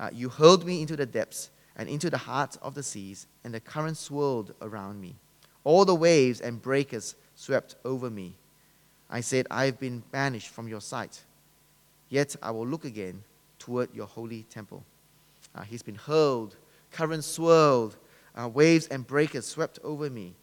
uh, 0.00 0.08
you 0.14 0.30
hurled 0.30 0.64
me 0.64 0.80
into 0.80 0.96
the 0.96 1.04
depths 1.04 1.50
and 1.76 1.88
into 1.88 2.08
the 2.08 2.16
heart 2.16 2.56
of 2.62 2.74
the 2.74 2.82
seas, 2.82 3.26
and 3.44 3.52
the 3.52 3.60
currents 3.60 4.00
swirled 4.00 4.54
around 4.62 4.98
me. 4.98 5.14
All 5.62 5.84
the 5.84 5.94
waves 5.94 6.40
and 6.40 6.60
breakers 6.60 7.14
swept 7.34 7.76
over 7.84 8.08
me. 8.08 8.34
I 9.10 9.20
said, 9.20 9.46
I 9.50 9.66
have 9.66 9.78
been 9.78 10.02
banished 10.10 10.48
from 10.48 10.68
your 10.68 10.80
sight. 10.80 11.22
Yet 12.08 12.34
I 12.42 12.50
will 12.50 12.66
look 12.66 12.86
again 12.86 13.22
toward 13.58 13.94
your 13.94 14.06
holy 14.06 14.44
temple. 14.44 14.84
Uh, 15.54 15.62
he's 15.62 15.82
been 15.82 15.96
hurled, 15.96 16.56
currents 16.90 17.26
swirled, 17.26 17.96
uh, 18.40 18.48
waves 18.48 18.86
and 18.86 19.06
breakers 19.06 19.46
swept 19.46 19.78
over 19.84 20.08
me. 20.08 20.34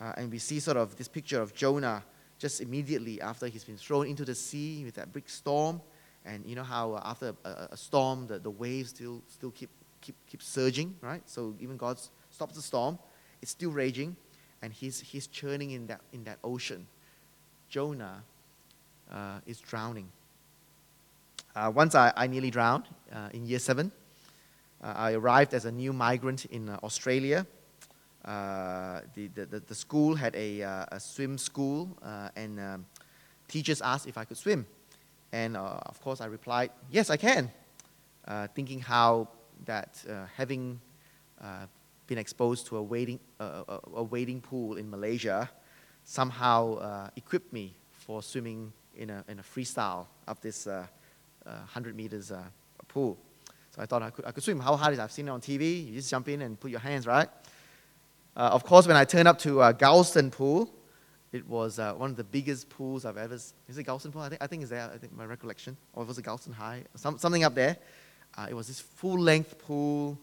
Uh, 0.00 0.12
and 0.16 0.30
we 0.30 0.38
see 0.38 0.60
sort 0.60 0.76
of 0.76 0.96
this 0.96 1.08
picture 1.08 1.40
of 1.40 1.54
Jonah 1.54 2.04
just 2.38 2.60
immediately 2.60 3.20
after 3.20 3.48
he's 3.48 3.64
been 3.64 3.76
thrown 3.76 4.06
into 4.06 4.24
the 4.24 4.34
sea 4.34 4.84
with 4.84 4.94
that 4.94 5.12
big 5.12 5.28
storm 5.28 5.80
And 6.24 6.44
you 6.44 6.54
know 6.54 6.62
how 6.62 6.94
uh, 6.94 7.02
after 7.04 7.34
a, 7.44 7.68
a, 7.72 7.76
storm, 7.76 8.26
the, 8.26 8.38
the 8.38 8.50
waves 8.50 8.90
still, 8.90 9.22
still 9.28 9.50
keep, 9.50 9.70
keep, 10.00 10.14
keep 10.26 10.42
surging, 10.42 10.94
right? 11.00 11.22
So 11.26 11.54
even 11.58 11.76
God 11.76 11.98
stops 12.30 12.54
the 12.54 12.62
storm, 12.62 12.98
it's 13.40 13.52
still 13.52 13.70
raging, 13.70 14.16
and 14.60 14.72
he's, 14.72 15.00
he's 15.00 15.26
churning 15.26 15.70
in 15.70 15.86
that, 15.86 16.00
in 16.12 16.24
that 16.24 16.38
ocean. 16.44 16.86
Jonah 17.68 18.22
uh, 19.10 19.40
is 19.46 19.58
drowning. 19.60 20.08
Uh, 21.56 21.72
once 21.74 21.94
I, 21.94 22.12
I 22.16 22.26
nearly 22.26 22.50
drowned 22.50 22.84
uh, 23.12 23.30
in 23.32 23.46
year 23.46 23.58
seven. 23.58 23.90
I 24.80 25.14
arrived 25.14 25.54
as 25.54 25.64
a 25.64 25.72
new 25.72 25.92
migrant 25.92 26.44
in 26.44 26.70
Australia. 26.84 27.46
Uh, 28.24 29.00
the, 29.14 29.28
the, 29.28 29.60
the, 29.60 29.74
school 29.74 30.14
had 30.14 30.34
a, 30.34 30.60
a 30.60 31.00
swim 31.00 31.38
school, 31.38 31.96
and 32.36 32.60
um, 32.60 32.86
teachers 33.46 33.80
asked 33.80 34.06
if 34.06 34.18
I 34.18 34.24
could 34.24 34.36
swim. 34.36 34.66
And 35.32 35.56
of 35.56 36.00
course, 36.02 36.20
I 36.20 36.26
replied, 36.26 36.70
Yes, 36.90 37.10
I 37.10 37.16
can, 37.16 37.50
thinking 38.54 38.80
how 38.80 39.28
that 39.64 40.04
having 40.36 40.80
been 42.08 42.18
exposed 42.18 42.66
to 42.66 42.78
a 42.78 42.82
wading, 42.82 43.20
uh, 43.38 43.78
a, 43.94 44.02
wading 44.02 44.40
pool 44.40 44.76
in 44.76 44.90
Malaysia 44.90 45.48
somehow 46.04 46.74
uh, 46.76 47.10
equipped 47.16 47.52
me 47.52 47.76
for 47.92 48.22
swimming 48.22 48.72
in 48.96 49.10
a, 49.10 49.22
in 49.28 49.38
a 49.38 49.42
freestyle 49.42 50.06
of 50.26 50.40
this 50.40 50.66
uh, 50.66 50.86
100 51.44 51.94
meters 51.94 52.32
pool. 52.88 53.18
So 53.76 53.82
I 53.82 53.86
thought 53.86 54.02
I 54.02 54.10
could, 54.10 54.24
I 54.24 54.32
could 54.32 54.42
swim. 54.42 54.58
How 54.58 54.74
hard 54.74 54.94
is 54.94 54.98
it? 54.98 55.02
I've 55.02 55.12
seen 55.12 55.28
it 55.28 55.30
on 55.30 55.40
TV. 55.40 55.86
You 55.86 55.94
just 55.94 56.10
jump 56.10 56.28
in 56.28 56.42
and 56.42 56.58
put 56.58 56.70
your 56.70 56.80
hands, 56.80 57.06
right? 57.06 57.28
Uh, 58.38 58.42
of 58.42 58.62
course, 58.62 58.86
when 58.86 58.96
I 58.96 59.04
turned 59.04 59.26
up 59.26 59.36
to 59.40 59.60
uh, 59.60 59.72
Galston 59.72 60.30
Pool, 60.30 60.72
it 61.32 61.44
was 61.48 61.80
uh, 61.80 61.92
one 61.94 62.10
of 62.10 62.16
the 62.16 62.22
biggest 62.22 62.68
pools 62.68 63.04
I've 63.04 63.16
ever. 63.16 63.34
Is 63.34 63.52
it 63.66 63.84
Galston 63.84 64.12
Pool? 64.12 64.22
I 64.22 64.28
think, 64.28 64.40
I 64.40 64.46
think 64.46 64.62
it's 64.62 64.70
there. 64.70 64.88
I 64.94 64.96
think 64.96 65.12
my 65.12 65.24
recollection, 65.24 65.76
or 65.92 66.04
was 66.04 66.18
it 66.18 66.24
Galston 66.24 66.54
High? 66.54 66.84
Some, 66.94 67.18
something 67.18 67.42
up 67.42 67.56
there. 67.56 67.76
Uh, 68.36 68.46
it 68.48 68.54
was 68.54 68.68
this 68.68 68.78
full-length 68.78 69.58
pool, 69.58 70.16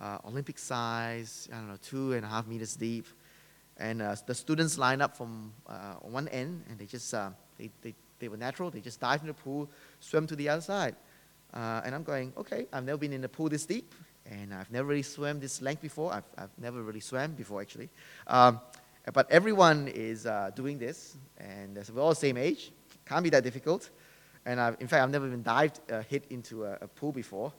uh, 0.00 0.18
Olympic 0.24 0.60
size. 0.60 1.48
I 1.52 1.56
don't 1.56 1.66
know, 1.66 1.78
two 1.82 2.12
and 2.12 2.24
a 2.24 2.28
half 2.28 2.46
meters 2.46 2.76
deep, 2.76 3.08
and 3.78 4.00
uh, 4.00 4.14
the 4.24 4.34
students 4.36 4.78
lined 4.78 5.02
up 5.02 5.16
from 5.16 5.52
uh, 5.66 5.94
one 6.02 6.28
end, 6.28 6.62
and 6.70 6.78
they 6.78 6.86
just 6.86 7.12
they, 7.58 7.68
they 7.82 7.96
they 8.20 8.28
were 8.28 8.36
natural. 8.36 8.70
They 8.70 8.80
just 8.80 9.00
dived 9.00 9.24
in 9.24 9.26
the 9.26 9.34
pool, 9.34 9.68
swam 9.98 10.28
to 10.28 10.36
the 10.36 10.48
other 10.48 10.62
side. 10.62 10.94
And 11.52 11.96
I'm 11.96 12.04
going, 12.04 12.32
okay, 12.36 12.66
I've 12.72 12.84
never 12.84 12.98
been 12.98 13.12
in 13.12 13.24
a 13.24 13.28
pool 13.28 13.48
this 13.48 13.66
deep, 13.66 13.92
and 14.30 14.52
I've 14.52 14.70
never 14.70 14.88
really 14.88 15.02
swam 15.02 15.40
this 15.40 15.62
length 15.62 15.82
before. 15.82 16.12
I've, 16.12 16.24
I've 16.36 16.50
never 16.58 16.82
really 16.82 17.00
swam 17.00 17.32
before, 17.32 17.60
actually. 17.60 17.88
Um, 18.26 18.60
but 19.12 19.30
everyone 19.30 19.88
is 19.88 20.26
uh, 20.26 20.50
doing 20.54 20.78
this, 20.78 21.16
and 21.38 21.78
we're 21.94 22.02
all 22.02 22.10
the 22.10 22.16
same 22.16 22.36
age. 22.36 22.72
Can't 23.04 23.22
be 23.22 23.30
that 23.30 23.44
difficult. 23.44 23.90
And 24.44 24.60
I've, 24.60 24.76
in 24.80 24.88
fact, 24.88 25.02
I've 25.02 25.10
never 25.10 25.26
even 25.26 25.42
dived 25.42 25.80
uh, 25.90 26.02
hit 26.02 26.24
into 26.30 26.64
a, 26.64 26.78
a, 26.82 26.88
pool 26.88 27.12
before. 27.12 27.52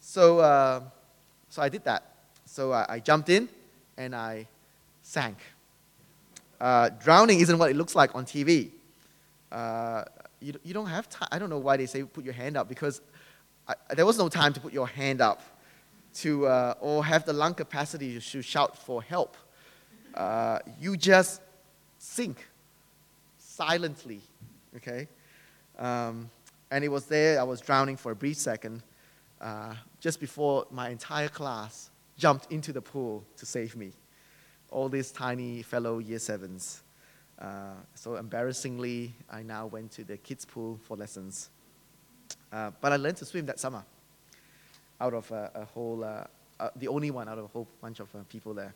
So, 0.00 0.38
uh, 0.40 0.80
so 1.48 1.62
I 1.62 1.68
did 1.68 1.84
that. 1.84 2.14
So 2.44 2.72
I, 2.72 2.86
I 2.88 2.98
jumped 3.00 3.28
in, 3.28 3.48
and 3.96 4.14
I 4.14 4.46
sank. 5.02 5.38
Uh, 6.60 6.90
drowning 7.02 7.40
isn't 7.40 7.58
what 7.58 7.70
it 7.70 7.76
looks 7.76 7.94
like 7.94 8.14
on 8.14 8.24
TV. 8.24 8.70
Uh, 9.50 10.04
you, 10.40 10.54
you 10.62 10.74
don't 10.74 10.86
have 10.86 11.08
time. 11.08 11.28
I 11.32 11.38
don't 11.38 11.50
know 11.50 11.58
why 11.58 11.76
they 11.76 11.86
say 11.86 12.02
put 12.04 12.24
your 12.24 12.34
hand 12.34 12.56
up 12.56 12.68
because 12.68 13.00
I, 13.66 13.74
there 13.94 14.06
was 14.06 14.18
no 14.18 14.28
time 14.28 14.52
to 14.52 14.60
put 14.60 14.72
your 14.72 14.86
hand 14.86 15.20
up 15.20 15.42
to, 16.14 16.46
uh, 16.46 16.74
or 16.80 17.04
have 17.04 17.24
the 17.24 17.32
lung 17.32 17.54
capacity 17.54 18.18
to 18.20 18.42
shout 18.42 18.76
for 18.78 19.02
help. 19.02 19.36
Uh, 20.14 20.58
you 20.80 20.96
just 20.96 21.40
sink 21.98 22.46
silently, 23.38 24.20
okay? 24.76 25.08
Um, 25.78 26.30
and 26.70 26.84
it 26.84 26.88
was 26.88 27.06
there, 27.06 27.40
I 27.40 27.42
was 27.42 27.60
drowning 27.60 27.96
for 27.96 28.12
a 28.12 28.16
brief 28.16 28.36
second, 28.36 28.82
uh, 29.40 29.74
just 30.00 30.20
before 30.20 30.66
my 30.70 30.88
entire 30.88 31.28
class 31.28 31.90
jumped 32.16 32.50
into 32.52 32.72
the 32.72 32.80
pool 32.80 33.24
to 33.36 33.46
save 33.46 33.76
me. 33.76 33.92
All 34.70 34.88
these 34.88 35.10
tiny 35.10 35.62
fellow 35.62 35.98
year 35.98 36.18
sevens. 36.18 36.82
Uh, 37.38 37.74
so 37.94 38.16
embarrassingly, 38.16 39.14
I 39.30 39.42
now 39.42 39.66
went 39.66 39.90
to 39.92 40.04
the 40.04 40.16
kids' 40.16 40.44
pool 40.44 40.78
for 40.82 40.96
lessons. 40.96 41.50
Uh, 42.52 42.70
but 42.80 42.92
I 42.92 42.96
learned 42.96 43.16
to 43.18 43.24
swim 43.24 43.46
that 43.46 43.58
summer 43.58 43.84
out 45.00 45.14
of 45.14 45.30
a, 45.30 45.50
a 45.54 45.64
whole, 45.64 46.04
uh, 46.04 46.24
uh, 46.60 46.70
the 46.76 46.88
only 46.88 47.10
one 47.10 47.28
out 47.28 47.38
of 47.38 47.44
a 47.44 47.48
whole 47.48 47.68
bunch 47.80 48.00
of 48.00 48.14
uh, 48.14 48.18
people 48.28 48.54
there. 48.54 48.74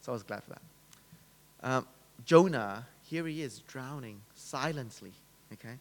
So 0.00 0.12
I 0.12 0.14
was 0.14 0.22
glad 0.22 0.42
for 0.42 0.50
that. 0.50 0.62
Um, 1.62 1.86
Jonah, 2.24 2.86
here 3.04 3.26
he 3.26 3.42
is 3.42 3.60
drowning 3.60 4.20
silently, 4.34 5.12
okay? 5.52 5.78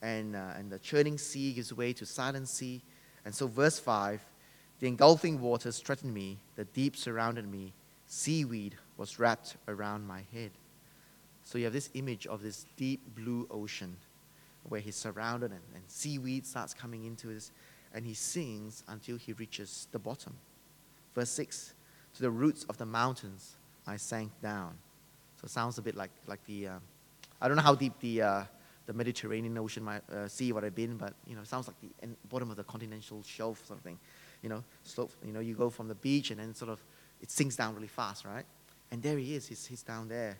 And, 0.00 0.36
uh, 0.36 0.54
and 0.56 0.70
the 0.70 0.78
churning 0.78 1.18
sea 1.18 1.52
gives 1.52 1.72
way 1.72 1.92
to 1.94 2.06
silent 2.06 2.48
sea. 2.48 2.82
And 3.24 3.34
so, 3.34 3.46
verse 3.46 3.78
5 3.78 4.20
the 4.80 4.88
engulfing 4.88 5.40
waters 5.40 5.78
threatened 5.78 6.12
me, 6.12 6.38
the 6.56 6.64
deep 6.64 6.96
surrounded 6.96 7.48
me, 7.48 7.72
seaweed 8.08 8.74
was 8.96 9.20
wrapped 9.20 9.56
around 9.68 10.08
my 10.08 10.22
head. 10.32 10.50
So 11.44 11.56
you 11.56 11.64
have 11.64 11.72
this 11.72 11.88
image 11.94 12.26
of 12.26 12.42
this 12.42 12.66
deep 12.76 13.00
blue 13.14 13.46
ocean 13.48 13.96
where 14.68 14.80
he's 14.80 14.96
surrounded 14.96 15.52
and, 15.52 15.60
and 15.72 15.84
seaweed 15.86 16.46
starts 16.46 16.74
coming 16.74 17.04
into 17.04 17.28
this, 17.28 17.52
and 17.94 18.06
he 18.06 18.14
sings 18.14 18.82
until 18.88 19.16
he 19.16 19.32
reaches 19.32 19.88
the 19.92 19.98
bottom. 19.98 20.34
Verse 21.14 21.30
6 21.30 21.74
To 22.14 22.22
the 22.22 22.30
roots 22.30 22.64
of 22.64 22.78
the 22.78 22.86
mountains 22.86 23.56
I 23.86 23.96
sank 23.96 24.30
down. 24.42 24.74
So 25.36 25.46
it 25.46 25.50
sounds 25.50 25.78
a 25.78 25.82
bit 25.82 25.96
like, 25.96 26.10
like 26.26 26.44
the, 26.44 26.68
uh, 26.68 26.78
I 27.40 27.48
don't 27.48 27.56
know 27.56 27.62
how 27.62 27.74
deep 27.74 27.94
the, 28.00 28.22
uh, 28.22 28.44
the 28.86 28.92
Mediterranean 28.92 29.58
Ocean 29.58 29.82
might, 29.82 30.02
uh, 30.12 30.28
would 30.54 30.64
have 30.64 30.74
been, 30.74 30.96
but 30.96 31.14
you 31.26 31.34
know, 31.34 31.42
it 31.42 31.48
sounds 31.48 31.66
like 31.66 31.76
the 31.80 32.08
bottom 32.28 32.50
of 32.50 32.56
the 32.56 32.64
continental 32.64 33.22
shelf 33.22 33.66
sort 33.66 33.78
of 33.78 33.84
thing. 33.84 33.98
You 34.42 34.48
know, 34.48 34.64
slope, 34.84 35.12
you 35.24 35.32
know, 35.32 35.40
you 35.40 35.54
go 35.54 35.70
from 35.70 35.88
the 35.88 35.94
beach 35.94 36.30
and 36.30 36.40
then 36.40 36.54
sort 36.54 36.70
of 36.70 36.80
it 37.20 37.30
sinks 37.30 37.56
down 37.56 37.74
really 37.74 37.88
fast, 37.88 38.24
right? 38.24 38.44
And 38.90 39.02
there 39.02 39.16
he 39.16 39.34
is, 39.34 39.46
he's, 39.46 39.64
he's 39.64 39.82
down 39.82 40.08
there. 40.08 40.36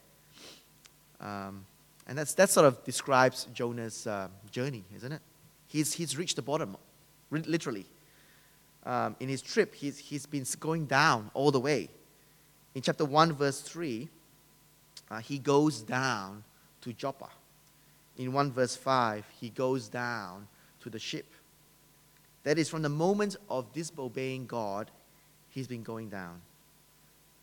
Um, 1.20 1.64
and 2.06 2.18
that's, 2.18 2.34
that 2.34 2.50
sort 2.50 2.66
of 2.66 2.84
describes 2.84 3.46
Jonah's 3.54 4.06
uh, 4.06 4.28
journey, 4.50 4.84
isn't 4.96 5.12
it? 5.12 5.20
He's, 5.68 5.92
he's 5.92 6.18
reached 6.18 6.36
the 6.36 6.42
bottom, 6.42 6.76
literally. 7.32 7.86
Um, 8.84 9.16
in 9.20 9.28
his 9.28 9.42
trip, 9.42 9.74
he's, 9.74 9.98
he's 9.98 10.26
been 10.26 10.44
going 10.58 10.86
down 10.86 11.30
all 11.34 11.50
the 11.50 11.60
way. 11.60 11.88
In 12.74 12.82
chapter 12.82 13.04
1, 13.04 13.32
verse 13.34 13.60
3, 13.60 14.08
uh, 15.10 15.18
he 15.18 15.38
goes 15.38 15.82
down 15.82 16.42
to 16.80 16.92
Joppa. 16.92 17.28
In 18.18 18.32
1 18.32 18.52
verse 18.52 18.76
5, 18.76 19.24
he 19.40 19.50
goes 19.50 19.88
down 19.88 20.48
to 20.80 20.90
the 20.90 20.98
ship. 20.98 21.26
That 22.44 22.58
is, 22.58 22.68
from 22.68 22.82
the 22.82 22.88
moment 22.88 23.36
of 23.48 23.72
disobeying 23.72 24.46
God, 24.46 24.90
he's 25.50 25.66
been 25.66 25.82
going 25.82 26.08
down. 26.08 26.40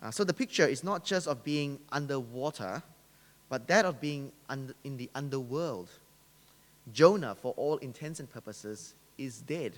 Uh, 0.01 0.11
so 0.11 0.23
the 0.23 0.33
picture 0.33 0.65
is 0.65 0.83
not 0.83 1.03
just 1.03 1.27
of 1.27 1.43
being 1.43 1.79
underwater, 1.91 2.81
but 3.49 3.67
that 3.67 3.85
of 3.85 3.99
being 3.99 4.31
in 4.83 4.97
the 4.97 5.09
underworld. 5.15 5.89
Jonah, 6.93 7.35
for 7.35 7.53
all 7.57 7.77
intents 7.77 8.19
and 8.19 8.29
purposes, 8.29 8.93
is 9.19 9.41
dead. 9.41 9.73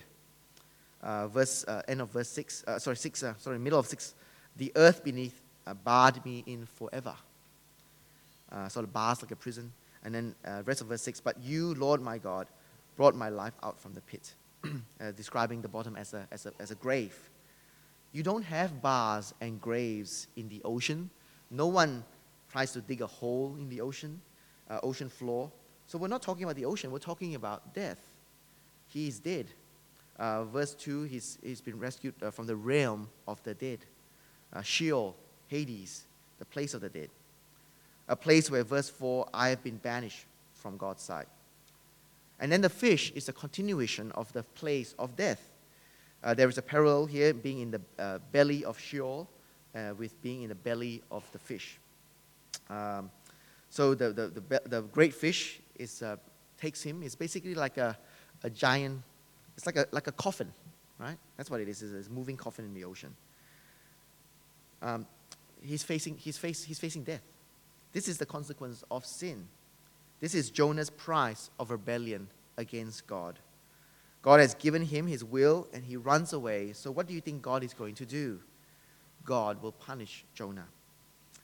Uh, 1.02 1.26
verse 1.26 1.64
uh, 1.66 1.82
end 1.88 2.00
of 2.00 2.10
verse 2.10 2.28
six. 2.28 2.62
Uh, 2.66 2.78
sorry, 2.78 2.96
six. 2.96 3.22
Uh, 3.22 3.34
sorry, 3.38 3.58
middle 3.58 3.78
of 3.78 3.86
six. 3.86 4.14
The 4.56 4.72
earth 4.76 5.02
beneath 5.02 5.40
uh, 5.66 5.74
barred 5.74 6.24
me 6.24 6.44
in 6.46 6.66
forever. 6.66 7.14
Uh, 8.50 8.68
sort 8.68 8.84
of 8.84 8.92
bars 8.92 9.20
like 9.22 9.32
a 9.32 9.36
prison. 9.36 9.72
And 10.04 10.14
then 10.14 10.34
rest 10.64 10.80
of 10.80 10.88
verse 10.88 11.02
six. 11.02 11.20
But 11.20 11.40
you, 11.42 11.74
Lord 11.74 12.00
my 12.00 12.18
God, 12.18 12.46
brought 12.96 13.14
my 13.14 13.28
life 13.28 13.54
out 13.62 13.78
from 13.80 13.94
the 13.94 14.00
pit, 14.00 14.34
describing 15.16 15.62
the 15.62 15.68
bottom 15.68 15.96
as 15.96 16.12
a, 16.12 16.26
as 16.30 16.46
a 16.46 16.52
as 16.58 16.70
a 16.70 16.74
grave. 16.76 17.16
You 18.12 18.22
don't 18.22 18.42
have 18.42 18.82
bars 18.82 19.32
and 19.40 19.60
graves 19.60 20.26
in 20.36 20.48
the 20.48 20.60
ocean. 20.64 21.08
No 21.50 21.66
one 21.68 22.04
tries 22.50 22.72
to 22.72 22.80
dig 22.80 23.00
a 23.00 23.06
hole 23.06 23.54
in 23.58 23.68
the 23.68 23.80
ocean, 23.80 24.20
ocean 24.82 25.08
floor. 25.08 25.50
So 25.86 25.98
we're 25.98 26.08
not 26.08 26.22
talking 26.22 26.44
about 26.44 26.56
the 26.56 26.64
ocean, 26.64 26.90
we're 26.90 26.98
talking 26.98 27.34
about 27.34 27.74
death. 27.74 27.98
He 28.92 29.08
is 29.08 29.18
dead. 29.18 29.46
Uh, 30.18 30.44
verse 30.44 30.74
2, 30.74 31.04
he's, 31.04 31.38
he's 31.42 31.60
been 31.60 31.78
rescued 31.78 32.14
uh, 32.22 32.30
from 32.30 32.46
the 32.46 32.56
realm 32.56 33.08
of 33.26 33.42
the 33.42 33.54
dead. 33.54 33.78
Uh, 34.52 34.60
Sheol, 34.60 35.16
Hades, 35.48 36.04
the 36.38 36.44
place 36.44 36.74
of 36.74 36.82
the 36.82 36.90
dead. 36.90 37.08
A 38.08 38.16
place 38.16 38.50
where, 38.50 38.62
verse 38.62 38.90
4, 38.90 39.28
I 39.32 39.48
have 39.48 39.64
been 39.64 39.78
banished 39.78 40.26
from 40.54 40.76
God's 40.76 41.02
side. 41.02 41.26
And 42.38 42.52
then 42.52 42.60
the 42.60 42.68
fish 42.68 43.12
is 43.12 43.28
a 43.28 43.32
continuation 43.32 44.12
of 44.12 44.32
the 44.32 44.42
place 44.42 44.94
of 44.98 45.16
death. 45.16 45.48
Uh, 46.22 46.34
there 46.34 46.48
is 46.48 46.58
a 46.58 46.62
parallel 46.62 47.06
here, 47.06 47.32
being 47.32 47.60
in 47.60 47.70
the 47.70 47.80
uh, 47.98 48.18
belly 48.30 48.64
of 48.64 48.78
Sheol, 48.78 49.28
uh, 49.74 49.94
with 49.96 50.20
being 50.22 50.42
in 50.42 50.50
the 50.50 50.54
belly 50.54 51.02
of 51.10 51.24
the 51.32 51.38
fish. 51.38 51.78
Um, 52.68 53.10
so 53.70 53.94
the, 53.94 54.12
the, 54.12 54.28
the, 54.28 54.62
the, 54.66 54.82
great 54.82 55.14
fish 55.14 55.60
is, 55.76 56.02
uh, 56.02 56.16
takes 56.60 56.82
him. 56.82 57.02
It's 57.02 57.14
basically 57.14 57.54
like 57.54 57.78
a, 57.78 57.96
a 58.42 58.50
giant, 58.50 59.02
it's 59.56 59.66
like 59.66 59.76
a, 59.76 59.86
like 59.90 60.06
a 60.06 60.12
coffin, 60.12 60.52
right? 60.98 61.16
That's 61.36 61.50
what 61.50 61.60
it 61.60 61.68
is. 61.68 61.82
It's 61.82 62.08
a 62.08 62.10
moving 62.10 62.36
coffin 62.36 62.64
in 62.64 62.74
the 62.74 62.84
ocean. 62.84 63.14
Um, 64.80 65.06
he's, 65.60 65.82
facing, 65.82 66.16
he's, 66.16 66.38
face, 66.38 66.64
he's 66.64 66.78
facing 66.78 67.04
death. 67.04 67.22
This 67.92 68.08
is 68.08 68.18
the 68.18 68.26
consequence 68.26 68.82
of 68.90 69.04
sin. 69.04 69.46
This 70.20 70.34
is 70.34 70.50
Jonah's 70.50 70.90
price 70.90 71.50
of 71.58 71.70
rebellion 71.70 72.28
against 72.56 73.06
God. 73.06 73.38
God 74.22 74.38
has 74.38 74.54
given 74.54 74.82
him 74.82 75.06
his 75.06 75.24
will 75.24 75.66
and 75.72 75.84
he 75.84 75.96
runs 75.96 76.32
away. 76.32 76.72
So, 76.72 76.90
what 76.90 77.08
do 77.08 77.14
you 77.14 77.20
think 77.20 77.42
God 77.42 77.64
is 77.64 77.74
going 77.74 77.96
to 77.96 78.06
do? 78.06 78.38
God 79.24 79.60
will 79.62 79.72
punish 79.72 80.24
Jonah. 80.34 80.66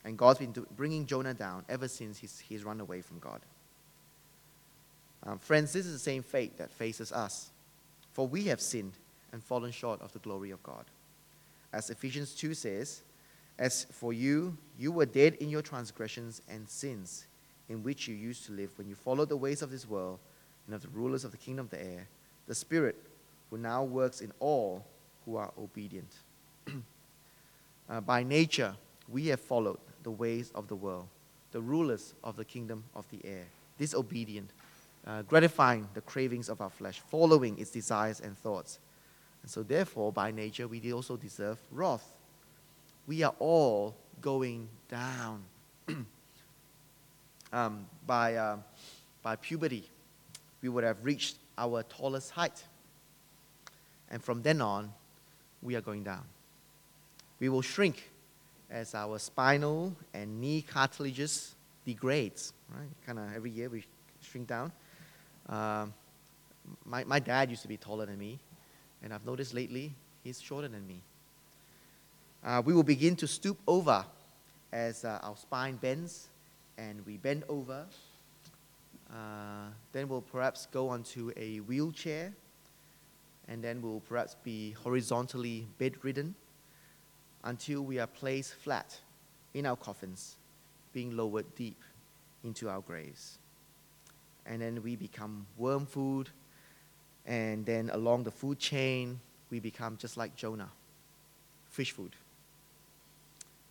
And 0.05 0.17
God's 0.17 0.39
been 0.39 0.55
bringing 0.77 1.07
Jonah 1.07 1.35
down 1.35 1.65
ever 1.69 1.89
since 1.89 2.19
he's, 2.19 2.39
he's 2.39 2.65
run 2.65 2.81
away 2.81 3.03
from 3.03 3.19
God. 3.19 3.41
Um, 5.25 5.39
friends, 5.39 5.73
this 5.73 5.87
is 5.87 5.93
the 5.93 5.99
same 5.99 6.23
fate 6.23 6.57
that 6.59 6.71
faces 6.71 7.13
us. 7.13 7.51
For 8.13 8.27
we 8.27 8.45
have 8.45 8.61
sinned 8.61 8.93
and 9.33 9.43
fallen 9.43 9.71
short 9.71 10.01
of 10.01 10.13
the 10.13 10.19
glory 10.21 10.51
of 10.51 10.63
God. 10.63 10.85
As 11.73 11.91
Ephesians 11.91 12.35
2 12.35 12.55
says, 12.55 13.03
As 13.59 13.87
for 13.93 14.13
you, 14.13 14.57
you 14.79 14.91
were 14.91 15.07
dead 15.07 15.35
in 15.35 15.51
your 15.51 15.63
transgressions 15.63 16.41
and 16.49 16.69
sins, 16.69 17.27
in 17.69 17.83
which 17.83 18.09
you 18.09 18.15
used 18.15 18.47
to 18.47 18.53
live 18.53 18.71
when 18.77 18.89
you 18.89 18.95
followed 18.95 19.29
the 19.29 19.37
ways 19.37 19.63
of 19.63 19.71
this 19.71 19.89
world 19.89 20.19
and 20.67 20.75
of 20.75 20.83
the 20.83 20.89
rulers 20.89 21.25
of 21.25 21.31
the 21.31 21.37
kingdom 21.37 21.67
of 21.67 21.71
the 21.71 21.83
air, 21.83 22.09
the 22.47 22.55
Spirit 22.55 22.97
who 23.51 23.59
now 23.59 23.83
works 23.83 24.21
in 24.21 24.33
all 24.41 24.85
who 25.25 25.37
are 25.37 25.53
obedient. 25.59 26.13
uh, 27.91 28.01
by 28.01 28.23
nature, 28.23 28.75
we 29.09 29.27
have 29.27 29.41
followed 29.41 29.79
the 30.03 30.11
ways 30.11 30.51
of 30.55 30.69
the 30.69 30.77
world, 30.77 31.07
the 31.53 31.61
rulers 31.61 32.15
of 32.25 32.37
the 32.37 32.45
kingdom 32.45 32.85
of 32.95 33.09
the 33.11 33.21
air, 33.25 33.45
disobedient, 33.79 34.51
uh, 35.09 35.23
gratifying 35.23 35.89
the 35.95 36.03
cravings 36.03 36.51
of 36.51 36.61
our 36.61 36.69
flesh, 36.69 37.01
following 37.11 37.59
its 37.59 37.71
desires 37.71 38.21
and 38.21 38.37
thoughts. 38.37 38.79
And 39.43 39.51
so, 39.51 39.63
therefore, 39.63 40.13
by 40.13 40.31
nature, 40.31 40.69
we 40.69 40.93
also 40.93 41.17
deserve 41.17 41.59
wrath. 41.73 42.07
We 43.07 43.23
are 43.23 43.35
all 43.39 43.97
going 44.21 44.69
down. 44.91 45.45
um, 47.53 47.87
by, 48.07 48.35
uh, 48.35 48.59
by 49.23 49.37
puberty, 49.37 49.89
we 50.61 50.69
would 50.69 50.85
have 50.85 51.03
reached 51.03 51.37
our 51.57 51.83
tallest 51.85 52.33
height. 52.33 52.63
And 54.11 54.23
from 54.23 54.43
then 54.43 54.61
on, 54.61 54.93
we 55.63 55.75
are 55.75 55.81
going 55.81 56.05
down. 56.05 56.25
We 57.41 57.49
will 57.49 57.63
shrink 57.63 58.11
as 58.71 58.95
our 58.95 59.19
spinal 59.19 59.97
and 60.13 60.41
knee 60.41 60.63
cartilages 60.63 61.55
degrades. 61.87 62.53
Right? 62.71 62.89
Kind 63.07 63.19
of 63.19 63.35
every 63.35 63.51
year 63.51 63.71
we 63.71 63.85
shrink 64.21 64.49
down. 64.49 64.73
Um, 65.49 65.95
my, 66.85 67.05
my 67.05 67.19
dad 67.19 67.51
used 67.51 67.63
to 67.63 67.69
be 67.69 67.77
taller 67.77 68.07
than 68.07 68.19
me, 68.19 68.39
and 69.03 69.13
I've 69.13 69.25
noticed 69.25 69.55
lately 69.55 69.95
he's 70.23 70.41
shorter 70.41 70.69
than 70.69 70.87
me. 70.87 71.01
Uh, 72.45 72.63
we 72.65 72.73
will 72.73 72.83
begin 72.83 73.17
to 73.17 73.27
stoop 73.27 73.59
over 73.67 74.05
as 74.73 75.05
uh, 75.05 75.19
our 75.23 75.37
spine 75.37 75.77
bends, 75.77 76.29
and 76.77 77.05
we 77.07 77.17
bend 77.17 77.45
over. 77.49 77.87
Uh, 79.11 79.71
then 79.93 80.09
we'll 80.09 80.21
perhaps 80.21 80.67
go 80.67 80.89
onto 80.89 81.33
a 81.37 81.59
wheelchair, 81.59 82.33
and 83.49 83.65
then 83.65 83.81
we'll 83.81 84.01
perhaps 84.01 84.37
be 84.45 84.73
horizontally 84.73 85.67
bedridden 85.79 86.35
until 87.45 87.81
we 87.81 87.99
are 87.99 88.07
placed 88.07 88.55
flat 88.55 88.99
in 89.55 89.65
our 89.65 89.77
coffins, 89.77 90.37
being 90.93 91.17
lowered 91.17 91.47
deep 91.57 91.81
into 92.45 92.69
our 92.69 92.81
graves. 92.81 93.38
And 94.49 94.61
then 94.61 94.83
we 94.83 94.97
become 94.97 95.47
worm 95.57 95.87
food, 95.87 96.31
and 97.27 97.65
then 97.67 97.91
along 97.93 98.25
the 98.25 98.31
food 98.31 98.59
chain, 98.59 99.21
we 99.51 99.61
become 99.61 99.97
just 99.99 100.17
like 100.17 100.35
Jonah 100.35 100.71
fish 101.69 101.93
food. 101.93 102.17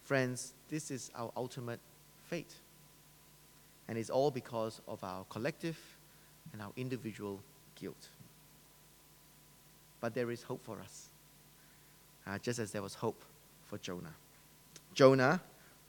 Friends, 0.03 0.53
this 0.69 0.91
is 0.91 1.11
our 1.15 1.31
ultimate 1.35 1.79
fate. 2.27 2.53
And 3.87 3.97
it's 3.97 4.09
all 4.09 4.31
because 4.31 4.79
of 4.87 5.03
our 5.03 5.25
collective 5.25 5.77
and 6.53 6.61
our 6.61 6.71
individual 6.77 7.41
guilt. 7.75 8.07
But 9.99 10.13
there 10.13 10.29
is 10.31 10.43
hope 10.43 10.63
for 10.63 10.79
us, 10.79 11.07
uh, 12.27 12.37
just 12.37 12.59
as 12.59 12.71
there 12.71 12.81
was 12.81 12.93
hope 12.93 13.21
for 13.65 13.77
Jonah. 13.79 14.13
Jonah, 14.93 15.41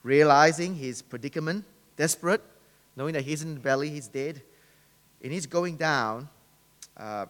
realizing 0.03 0.75
his 0.75 1.03
predicament, 1.03 1.65
desperate, 1.97 2.43
knowing 2.97 3.13
that 3.15 3.23
he's 3.23 3.43
in 3.43 3.55
the 3.55 3.61
belly, 3.61 3.91
he's 3.91 4.09
dead, 4.09 4.43
in 5.21 5.33
his 5.33 5.47
going 5.47 5.77
down, 5.77 6.29
uh, 6.97 7.27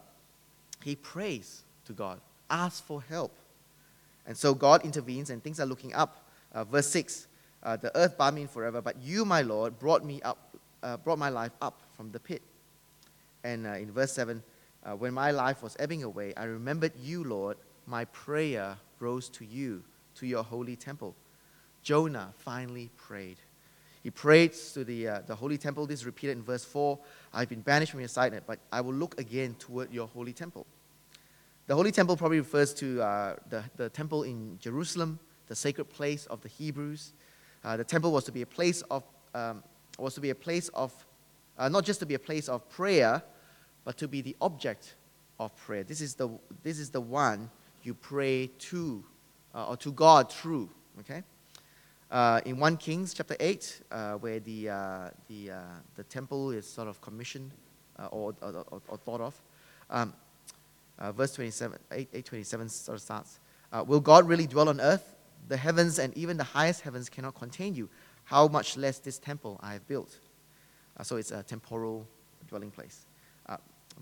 he 0.83 0.96
prays 0.96 1.62
to 1.87 1.92
God, 1.92 2.20
asks 2.51 2.81
for 2.81 3.03
help. 3.03 3.35
And 4.27 4.37
so 4.37 4.55
God 4.55 4.85
intervenes 4.85 5.31
and 5.31 5.42
things 5.42 5.59
are 5.59 5.66
looking 5.66 5.94
up. 5.94 6.29
Uh, 6.53 6.64
verse 6.64 6.88
6 6.88 7.27
uh, 7.62 7.77
The 7.77 7.96
earth 7.96 8.18
barred 8.18 8.35
me 8.35 8.42
in 8.42 8.48
forever, 8.48 8.81
but 8.83 9.01
you, 9.01 9.24
my 9.24 9.42
Lord, 9.42 9.79
brought, 9.79 10.05
me 10.05 10.20
up, 10.22 10.57
uh, 10.83 10.96
brought 10.98 11.18
my 11.18 11.31
life 11.31 11.53
up 11.62 11.81
from 11.96 12.12
the 12.12 12.20
pit. 12.20 12.42
And 13.42 13.66
uh, 13.66 13.70
in 13.70 13.90
verse 13.90 14.12
7, 14.12 14.42
uh, 14.85 14.92
when 14.92 15.14
my 15.14 15.31
life 15.31 15.62
was 15.62 15.77
ebbing 15.79 16.03
away, 16.03 16.35
I 16.37 16.44
remembered 16.44 16.92
you, 17.01 17.24
Lord. 17.24 17.57
My 17.87 18.05
prayer 18.07 18.77
rose 19.01 19.29
to 19.31 19.44
you 19.44 19.83
to 20.16 20.27
your 20.27 20.44
holy 20.44 20.77
temple. 20.77 21.14
Jonah 21.83 22.35
finally 22.37 22.90
prayed. 22.96 23.38
He 24.09 24.12
prays 24.12 24.73
to 24.73 24.85
the, 24.85 25.07
uh, 25.07 25.21
the 25.27 25.35
holy 25.35 25.59
temple. 25.59 25.85
This 25.85 26.01
is 26.01 26.07
repeated 26.07 26.38
in 26.38 26.42
verse 26.42 26.64
4 26.64 26.99
I've 27.35 27.51
been 27.51 27.61
banished 27.61 27.90
from 27.90 28.01
your 28.01 28.09
sight, 28.09 28.33
but 28.47 28.59
I 28.73 28.81
will 28.81 28.94
look 28.94 29.21
again 29.21 29.55
toward 29.59 29.92
your 29.92 30.07
holy 30.07 30.33
temple. 30.33 30.66
The 31.66 31.75
holy 31.75 31.92
temple 31.92 32.16
probably 32.16 32.38
refers 32.38 32.73
to 32.77 33.03
uh, 33.03 33.37
the, 33.51 33.64
the 33.77 33.90
temple 33.90 34.23
in 34.23 34.59
Jerusalem, 34.61 35.18
the 35.49 35.55
sacred 35.55 35.90
place 35.90 36.25
of 36.25 36.40
the 36.40 36.49
Hebrews. 36.49 37.12
Uh, 37.62 37.77
the 37.77 37.85
temple 37.85 38.11
was 38.11 38.25
to 38.25 38.33
be 38.33 38.40
a 38.40 38.47
place 38.47 38.81
of, 38.90 39.03
um, 39.35 39.62
was 39.99 40.14
to 40.14 40.23
be 40.23 40.31
a 40.31 40.35
place 40.35 40.68
of, 40.68 40.90
uh, 41.59 41.68
not 41.68 41.85
just 41.85 42.01
to 42.01 42.07
be 42.07 42.14
a 42.14 42.18
place 42.18 42.49
of 42.49 42.66
prayer, 42.71 43.23
but 43.85 43.99
to 43.99 44.09
be 44.09 44.23
the 44.23 44.35
object 44.40 44.94
of 45.38 45.55
prayer. 45.55 45.85
This 45.85 46.01
is 46.01 46.14
the, 46.14 46.31
this 46.62 46.79
is 46.79 46.88
the 46.88 47.03
one 47.03 47.51
you 47.83 47.92
pray 47.92 48.47
to 48.71 49.05
uh, 49.55 49.66
or 49.66 49.77
to 49.77 49.92
God 49.92 50.33
through. 50.33 50.71
Okay? 51.01 51.23
Uh, 52.11 52.40
in 52.47 52.59
1 52.59 52.79
Kings 52.79 53.12
chapter 53.12 53.37
8, 53.38 53.83
uh, 53.90 54.12
where 54.14 54.40
the, 54.40 54.71
uh, 54.71 55.11
the, 55.29 55.51
uh, 55.51 55.57
the 55.94 56.03
temple 56.05 56.53
is 56.53 56.66
sort 56.66 56.88
of 56.88 56.99
commissioned 57.03 57.51
uh, 57.99 58.07
or, 58.07 58.35
or, 58.40 58.64
or, 58.71 58.83
or, 58.88 58.97
thought 58.97 59.21
of, 59.21 59.38
um, 59.90 60.14
verse 61.14 61.35
27, 61.35 61.79
8, 61.92 61.99
827 61.99 62.68
sort 62.71 62.97
of 62.97 63.03
starts 63.03 63.40
Will 63.87 64.01
God 64.01 64.27
really 64.27 64.47
dwell 64.47 64.71
on 64.71 64.81
earth? 64.81 65.16
The 65.49 65.57
heavens 65.59 65.99
and 65.99 66.16
even 66.16 66.38
the 66.38 66.44
highest 66.44 66.81
heavens 66.81 67.11
cannot 67.11 67.35
contain 67.35 67.75
you. 67.75 67.90
How 68.25 68.49
much 68.49 68.79
less 68.79 68.99
this 68.99 69.18
temple 69.18 69.61
I 69.62 69.75
have 69.75 69.87
built? 69.87 70.18
so 71.03 71.16
it's 71.16 71.31
a 71.31 71.42
temporal 71.42 72.09
dwelling 72.49 72.71
place. 72.71 73.07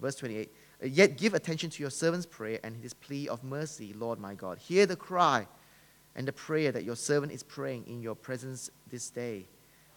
verse 0.01 0.14
28 0.14 0.51
Yet 0.85 1.19
give 1.19 1.35
attention 1.35 1.71
to 1.71 1.83
your 1.83 1.90
servant's 1.90 2.27
prayer 2.27 2.61
and 2.62 2.77
his 2.77 2.95
plea 2.95 3.29
of 3.29 3.42
mercy, 3.42 3.92
Lord 3.95 4.21
my 4.21 4.35
God. 4.35 4.59
Hear 4.59 4.87
the 4.87 4.97
cry 4.97 5.49
and 6.16 6.26
the 6.26 6.33
prayer 6.33 6.72
that 6.72 6.85
your 6.85 6.96
servant 6.96 7.31
is 7.31 7.42
praying 7.42 7.87
in 7.87 8.00
your 8.00 8.14
presence 8.14 8.70
this 8.90 9.11
day. 9.11 9.44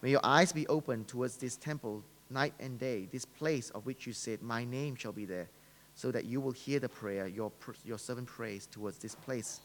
May 0.01 0.11
your 0.11 0.19
eyes 0.23 0.51
be 0.51 0.67
open 0.67 1.05
towards 1.05 1.37
this 1.37 1.55
temple 1.55 2.03
night 2.29 2.53
and 2.59 2.77
day, 2.77 3.07
this 3.11 3.25
place 3.25 3.69
of 3.71 3.85
which 3.85 4.05
you 4.05 4.13
said, 4.13 4.41
My 4.41 4.65
name 4.65 4.95
shall 4.95 5.13
be 5.13 5.25
there, 5.25 5.47
so 5.95 6.11
that 6.11 6.25
you 6.25 6.41
will 6.41 6.51
hear 6.51 6.79
the 6.79 6.89
prayer 6.89 7.25
your, 7.25 7.51
your 7.85 7.97
servant 7.97 8.27
prays 8.27 8.67
towards 8.67 8.97
this 8.97 9.15
place. 9.15 9.61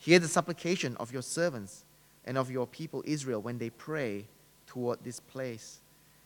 Hear 0.00 0.18
the 0.18 0.28
supplication 0.28 0.96
of 0.96 1.12
your 1.12 1.22
servants 1.22 1.84
and 2.24 2.36
of 2.36 2.50
your 2.50 2.66
people 2.66 3.02
Israel 3.06 3.40
when 3.40 3.58
they 3.58 3.70
pray 3.70 4.26
toward 4.66 5.02
this 5.04 5.20
place. 5.20 5.78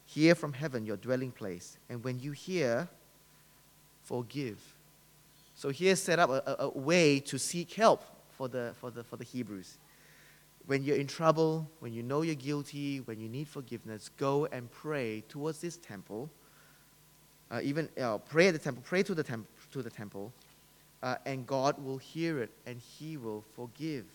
Hear 0.07 0.35
from 0.35 0.55
heaven 0.55 0.85
your 0.85 0.97
dwelling 0.97 1.33
place. 1.33 1.79
And 1.89 2.03
when 2.03 2.19
you 2.19 2.33
hear, 2.33 2.89
forgive. 4.03 4.59
So 5.55 5.69
here 5.69 5.97
set 5.97 6.19
up 6.19 6.31
a, 6.31 6.43
a, 6.47 6.67
a 6.67 6.69
way 6.71 7.21
to 7.21 7.39
seek 7.39 7.75
help 7.75 8.03
for 8.43 8.49
the, 8.49 8.73
for, 8.81 8.91
the, 8.91 9.05
for 9.05 9.17
the 9.17 9.23
Hebrews. 9.23 9.79
When 10.67 10.83
you're 10.83 10.97
in 10.97 11.07
trouble, 11.07 11.71
when 11.79 11.93
you 11.93 12.03
know 12.03 12.23
you're 12.23 12.35
guilty, 12.35 12.99
when 12.99 13.21
you 13.21 13.29
need 13.29 13.47
forgiveness, 13.47 14.11
go 14.17 14.47
and 14.47 14.69
pray 14.69 15.23
towards 15.29 15.61
this 15.61 15.77
temple. 15.77 16.29
Uh, 17.53 17.61
even 17.63 17.89
uh, 18.01 18.19
pray 18.19 18.49
at 18.49 18.55
the 18.55 18.59
temple, 18.59 18.83
pray 18.85 19.05
to 19.05 19.15
the, 19.15 19.23
temp- 19.23 19.47
to 19.71 19.81
the 19.81 19.91
temple, 19.91 20.33
uh, 21.05 21.15
and 21.25 21.47
God 21.47 21.79
will 21.85 21.99
hear 21.99 22.43
it 22.43 22.51
and 22.67 22.81
He 22.81 23.17
will 23.17 23.45
forgive. 23.55 24.07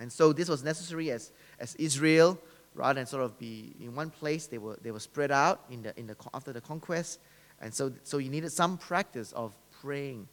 And 0.00 0.10
so 0.10 0.32
this 0.32 0.48
was 0.48 0.64
necessary 0.64 1.10
as, 1.10 1.32
as 1.60 1.74
Israel, 1.74 2.38
rather 2.74 2.94
than 2.94 3.04
sort 3.04 3.24
of 3.24 3.38
be 3.38 3.74
in 3.78 3.94
one 3.94 4.08
place, 4.08 4.46
they 4.46 4.56
were, 4.56 4.78
they 4.80 4.90
were 4.90 5.00
spread 5.00 5.30
out 5.30 5.66
in 5.70 5.82
the, 5.82 5.98
in 6.00 6.06
the, 6.06 6.16
after 6.32 6.54
the 6.54 6.62
conquest. 6.62 7.20
And 7.60 7.74
so, 7.74 7.92
so 8.04 8.16
you 8.16 8.30
needed 8.30 8.52
some 8.52 8.78
practice 8.78 9.32
of 9.32 9.54
praying, 9.82 10.28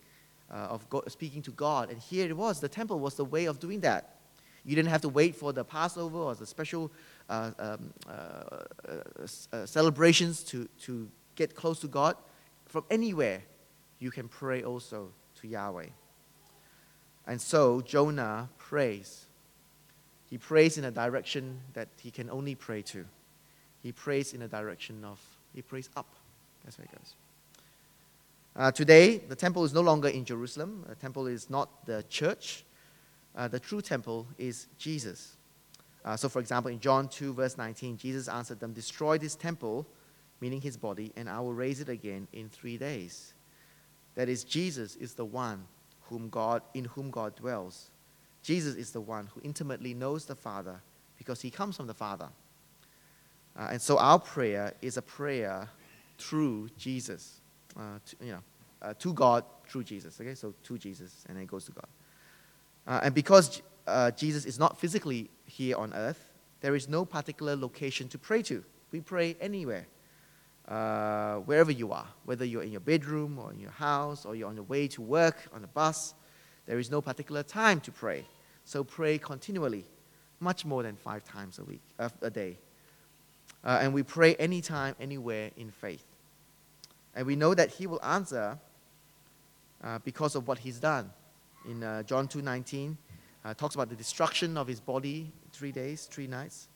uh, 0.52 0.56
of 0.56 0.90
God, 0.90 1.12
speaking 1.12 1.42
to 1.44 1.52
God. 1.52 1.90
And 1.90 2.00
here 2.00 2.28
it 2.28 2.36
was. 2.36 2.60
The 2.60 2.70
temple 2.70 3.00
was 3.00 3.16
the 3.16 3.26
way 3.26 3.46
of 3.46 3.60
doing 3.60 3.82
that. 3.82 4.16
You 4.66 4.76
didn't 4.76 4.90
have 4.90 5.02
to 5.02 5.10
wait 5.10 5.36
for 5.36 5.54
the 5.54 5.64
Passover 5.64 6.18
or 6.18 6.36
the 6.36 6.46
special 6.46 6.92
uh, 7.30 7.52
um, 7.60 7.94
uh, 8.08 8.12
uh, 8.12 8.94
uh 9.54 9.66
celebrations 9.66 10.44
to, 10.46 10.68
to 10.82 11.10
get 11.36 11.56
close 11.56 11.80
to 11.80 11.88
God. 11.88 12.16
From 12.66 12.84
anywhere, 12.92 13.42
you 14.00 14.12
can 14.12 14.28
pray 14.28 14.64
also 14.64 15.10
to 15.42 15.48
Yahweh. 15.48 15.88
And 17.26 17.40
so 17.40 17.82
Jonah 17.82 18.50
prays. 18.58 19.26
He 20.30 20.38
prays 20.38 20.78
in 20.78 20.86
a 20.86 20.92
direction 20.92 21.62
that 21.74 21.88
he 22.00 22.12
can 22.12 22.30
only 22.30 22.56
pray 22.56 22.82
to. 22.84 23.06
He 23.82 23.92
prays 23.92 24.34
in 24.34 24.42
a 24.42 24.48
direction 24.48 25.04
of, 25.04 25.20
he 25.54 25.62
prays 25.62 25.90
up. 25.96 26.08
That's 26.64 26.78
where 26.78 26.86
it 26.86 26.92
goes. 26.92 27.16
Uh, 28.56 28.72
today, 28.72 29.18
the 29.18 29.36
temple 29.36 29.64
is 29.64 29.74
no 29.74 29.82
longer 29.82 30.08
in 30.08 30.26
Jerusalem. 30.26 30.86
The 30.88 30.96
temple 30.96 31.28
is 31.28 31.50
not 31.50 31.86
the 31.86 32.04
church. 32.10 32.66
Uh, 33.36 33.48
the 33.48 33.60
true 33.60 33.82
temple 33.82 34.28
is 34.38 34.68
Jesus. 34.78 35.38
Uh, 36.04 36.16
so, 36.18 36.30
for 36.30 36.40
example, 36.40 36.72
in 36.72 36.80
John 36.80 37.08
2, 37.08 37.34
verse 37.34 37.58
19, 37.58 37.98
Jesus 37.98 38.28
answered 38.28 38.60
them, 38.60 38.74
Destroy 38.74 39.18
this 39.18 39.36
temple, 39.36 39.86
meaning 40.42 40.62
his 40.62 40.78
body, 40.78 41.12
and 41.16 41.30
I 41.30 41.40
will 41.40 41.54
raise 41.54 41.80
it 41.82 41.90
again 41.90 42.28
in 42.34 42.50
three 42.50 42.78
days. 42.78 43.34
That 44.16 44.30
is, 44.30 44.44
Jesus 44.44 44.96
is 44.96 45.14
the 45.14 45.26
one 45.26 45.66
whom 46.04 46.30
God, 46.30 46.62
in 46.74 46.86
whom 46.86 47.12
God 47.12 47.36
dwells. 47.36 47.90
Jesus 48.42 48.76
is 48.76 48.92
the 48.92 49.02
one 49.02 49.30
who 49.34 49.42
intimately 49.44 49.94
knows 49.94 50.26
the 50.26 50.36
Father 50.36 50.82
because 51.18 51.42
he 51.42 51.52
comes 51.52 51.78
from 51.78 51.88
the 51.88 51.94
Father. 51.94 52.30
Uh, 53.58 53.70
and 53.72 53.82
so 53.82 53.98
our 53.98 54.20
prayer 54.20 54.74
is 54.82 54.98
a 54.98 55.02
prayer 55.02 55.68
through 56.18 56.70
Jesus, 56.78 57.39
uh, 57.78 58.00
to, 58.06 58.26
you 58.26 58.32
know, 58.34 58.44
uh, 58.82 58.94
to 59.00 59.14
God 59.14 59.44
through 59.68 59.84
Jesus. 59.84 60.20
Okay, 60.20 60.36
so 60.36 60.54
to 60.64 60.78
Jesus, 60.78 61.26
and 61.28 61.36
then 61.36 61.44
it 61.44 61.48
goes 61.48 61.66
to 61.66 61.72
God. 61.72 61.88
Uh, 62.88 63.02
and 63.04 63.14
because 63.14 63.62
uh, 63.88 64.12
Jesus 64.12 64.46
is 64.46 64.58
not 64.58 64.80
physically 64.80 65.30
here 65.46 65.78
on 65.78 65.94
earth, 65.94 66.32
there 66.62 66.76
is 66.76 66.90
no 66.90 67.06
particular 67.06 67.56
location 67.56 68.08
to 68.10 68.18
pray 68.18 68.42
to. 68.44 68.64
We 68.92 69.02
pray 69.02 69.36
anywhere, 69.40 69.86
uh, 70.68 71.38
wherever 71.38 71.72
you 71.72 71.92
are, 71.92 72.08
whether 72.26 72.46
you're 72.46 72.64
in 72.64 72.72
your 72.72 72.82
bedroom 72.82 73.38
or 73.38 73.52
in 73.52 73.60
your 73.60 73.72
house 73.72 74.26
or 74.26 74.36
you're 74.36 74.50
on 74.50 74.56
your 74.56 74.66
way 74.66 74.88
to 74.90 75.02
work, 75.02 75.48
on 75.54 75.64
a 75.64 75.68
bus. 75.68 76.14
There 76.66 76.80
is 76.80 76.90
no 76.90 77.02
particular 77.02 77.44
time 77.44 77.80
to 77.82 77.92
pray. 77.92 78.26
So 78.66 78.84
pray 78.84 79.18
continually, 79.18 79.86
much 80.40 80.66
more 80.66 80.84
than 80.84 80.96
five 80.96 81.24
times 81.24 81.60
a 81.60 81.64
week, 81.64 81.82
a 82.22 82.30
day. 82.30 82.58
And 83.64 83.94
we 83.94 84.04
pray 84.04 84.36
anytime, 84.36 84.96
anywhere 85.00 85.52
in 85.58 85.72
faith. 85.72 86.09
And 87.16 87.26
we 87.26 87.36
know 87.36 87.54
that 87.54 87.70
He 87.70 87.88
will 87.88 88.04
answer 88.04 88.58
uh, 89.84 90.00
because 90.04 90.36
of 90.36 90.48
what 90.48 90.60
He's 90.60 90.80
done. 90.80 91.12
In 91.70 91.84
uh, 91.84 92.04
John 92.04 92.28
2:19, 92.28 92.96
uh, 93.44 93.54
talks 93.54 93.76
about 93.76 93.90
the 93.90 93.96
destruction 93.96 94.58
of 94.58 94.68
His 94.68 94.80
body, 94.80 95.32
three 95.52 95.72
days, 95.72 96.06
three 96.06 96.28
nights. 96.28 96.68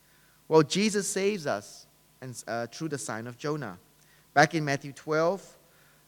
Well, 0.48 0.63
Jesus 0.63 1.08
saves 1.08 1.48
us 1.48 1.88
and, 2.22 2.41
uh, 2.48 2.67
through 2.67 2.89
the 2.89 2.98
sign 2.98 3.28
of 3.28 3.38
Jonah. 3.38 3.78
Back 4.34 4.56
in 4.56 4.65
Matthew 4.65 4.91
12, 4.91 5.58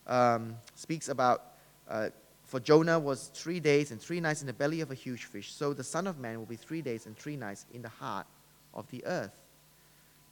um, 0.08 0.56
speaks 0.76 1.10
about 1.10 1.54
uh, 1.88 2.10
for 2.46 2.60
Jonah 2.60 3.00
was 3.00 3.32
three 3.34 3.60
days 3.60 3.92
and 3.92 4.00
three 4.00 4.20
nights 4.20 4.42
in 4.42 4.48
the 4.48 4.54
belly 4.54 4.82
of 4.82 4.92
a 4.92 4.94
huge 4.94 5.26
fish. 5.26 5.52
So 5.54 5.74
the 5.74 5.84
Son 5.84 6.08
of 6.08 6.20
Man 6.20 6.38
will 6.38 6.46
be 6.46 6.56
three 6.56 6.82
days 6.82 7.06
and 7.06 7.18
three 7.18 7.36
nights 7.36 7.66
in 7.74 7.82
the 7.82 7.90
heart 7.90 8.28
of 8.74 8.90
the 8.92 9.04
earth. 9.06 9.34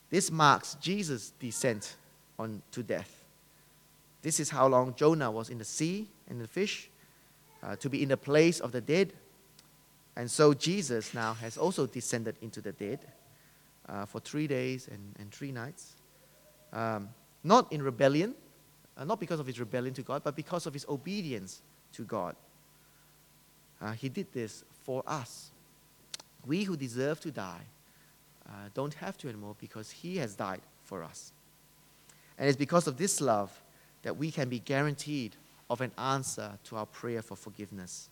This 0.10 0.30
marks 0.30 0.78
Jesus' 0.80 1.34
descent 1.40 1.96
on, 2.38 2.62
to 2.72 2.84
death. 2.84 3.23
This 4.24 4.40
is 4.40 4.50
how 4.50 4.68
long 4.68 4.96
Jonah 4.96 5.30
was 5.30 5.50
in 5.50 5.60
the 5.60 5.66
sea 5.66 6.08
and 6.28 6.42
the 6.42 6.48
fish, 6.48 6.90
uh, 7.62 7.76
to 7.76 7.90
be 7.90 8.02
in 8.02 8.10
the 8.10 8.18
place 8.18 8.60
of 8.60 8.72
the 8.72 8.82
dead. 8.82 9.14
And 10.16 10.30
so 10.30 10.54
Jesus 10.54 11.14
now 11.14 11.34
has 11.36 11.58
also 11.58 11.86
descended 11.86 12.36
into 12.42 12.60
the 12.62 12.72
dead 12.72 13.00
uh, 13.88 14.06
for 14.06 14.20
three 14.20 14.48
days 14.48 14.88
and, 14.88 15.16
and 15.20 15.32
three 15.32 15.52
nights. 15.52 15.94
Um, 16.72 17.10
not 17.44 17.72
in 17.72 17.84
rebellion, 17.84 18.34
uh, 18.98 19.04
not 19.04 19.20
because 19.20 19.40
of 19.40 19.46
his 19.46 19.60
rebellion 19.60 19.94
to 19.94 20.02
God, 20.02 20.24
but 20.24 20.36
because 20.36 20.66
of 20.66 20.74
his 20.74 20.86
obedience 20.90 21.62
to 21.92 22.04
God. 22.04 22.36
Uh, 23.80 23.92
he 23.92 24.10
did 24.10 24.32
this 24.34 24.64
for 24.84 25.04
us. 25.06 25.52
We 26.46 26.64
who 26.64 26.76
deserve 26.76 27.20
to 27.22 27.32
die 27.32 27.62
uh, 28.48 28.70
don't 28.74 28.94
have 28.96 29.18
to 29.20 29.30
anymore 29.30 29.56
because 29.60 29.90
He 29.90 30.18
has 30.18 30.36
died 30.36 30.62
for 30.84 31.04
us. 31.04 31.32
And 32.38 32.48
it's 32.48 32.58
because 32.58 32.88
of 32.88 32.98
this 32.98 33.22
love 33.22 33.52
that 34.04 34.16
we 34.16 34.32
can 34.32 34.50
be 34.50 34.60
guaranteed 34.60 35.36
of 35.70 35.82
an 35.82 35.92
answer 35.98 36.52
to 36.66 36.76
our 36.76 36.86
prayer 36.86 37.22
for 37.22 37.36
forgiveness. 37.36 38.10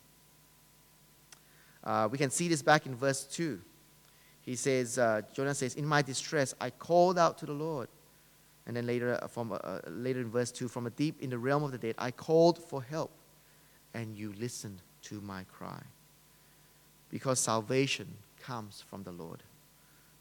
Uh, 1.84 2.08
we 2.10 2.18
can 2.18 2.30
see 2.30 2.48
this 2.48 2.62
back 2.62 2.86
in 2.86 2.94
verse 2.94 3.24
2. 3.24 3.60
He 4.42 4.56
says, 4.56 4.98
uh, 4.98 5.22
Jonah 5.32 5.54
says, 5.54 5.74
In 5.74 5.86
my 5.86 6.02
distress, 6.02 6.54
I 6.60 6.70
called 6.70 7.18
out 7.18 7.38
to 7.38 7.46
the 7.46 7.52
Lord. 7.52 7.88
And 8.66 8.76
then 8.76 8.86
later, 8.86 9.18
uh, 9.20 9.26
from, 9.26 9.52
uh, 9.52 9.78
later 9.88 10.20
in 10.20 10.30
verse 10.30 10.52
2, 10.52 10.68
from 10.68 10.86
a 10.86 10.90
deep 10.90 11.20
in 11.20 11.30
the 11.30 11.38
realm 11.38 11.62
of 11.62 11.72
the 11.72 11.78
dead, 11.78 11.94
I 11.98 12.10
called 12.10 12.58
for 12.58 12.82
help, 12.82 13.10
and 13.94 14.16
you 14.16 14.32
listened 14.38 14.82
to 15.02 15.20
my 15.20 15.44
cry. 15.44 15.82
Because 17.10 17.40
salvation 17.40 18.08
comes 18.40 18.84
from 18.88 19.02
the 19.02 19.12
Lord. 19.12 19.42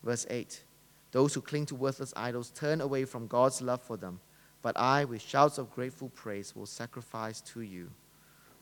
Verse 0.03 0.25
8 0.29 0.63
Those 1.11 1.33
who 1.33 1.41
cling 1.41 1.67
to 1.67 1.75
worthless 1.75 2.13
idols 2.15 2.51
turn 2.51 2.81
away 2.81 3.05
from 3.05 3.27
God's 3.27 3.61
love 3.61 3.81
for 3.81 3.97
them, 3.97 4.19
but 4.61 4.77
I, 4.77 5.05
with 5.05 5.21
shouts 5.21 5.57
of 5.57 5.73
grateful 5.73 6.09
praise, 6.09 6.55
will 6.55 6.65
sacrifice 6.65 7.41
to 7.41 7.61
you. 7.61 7.89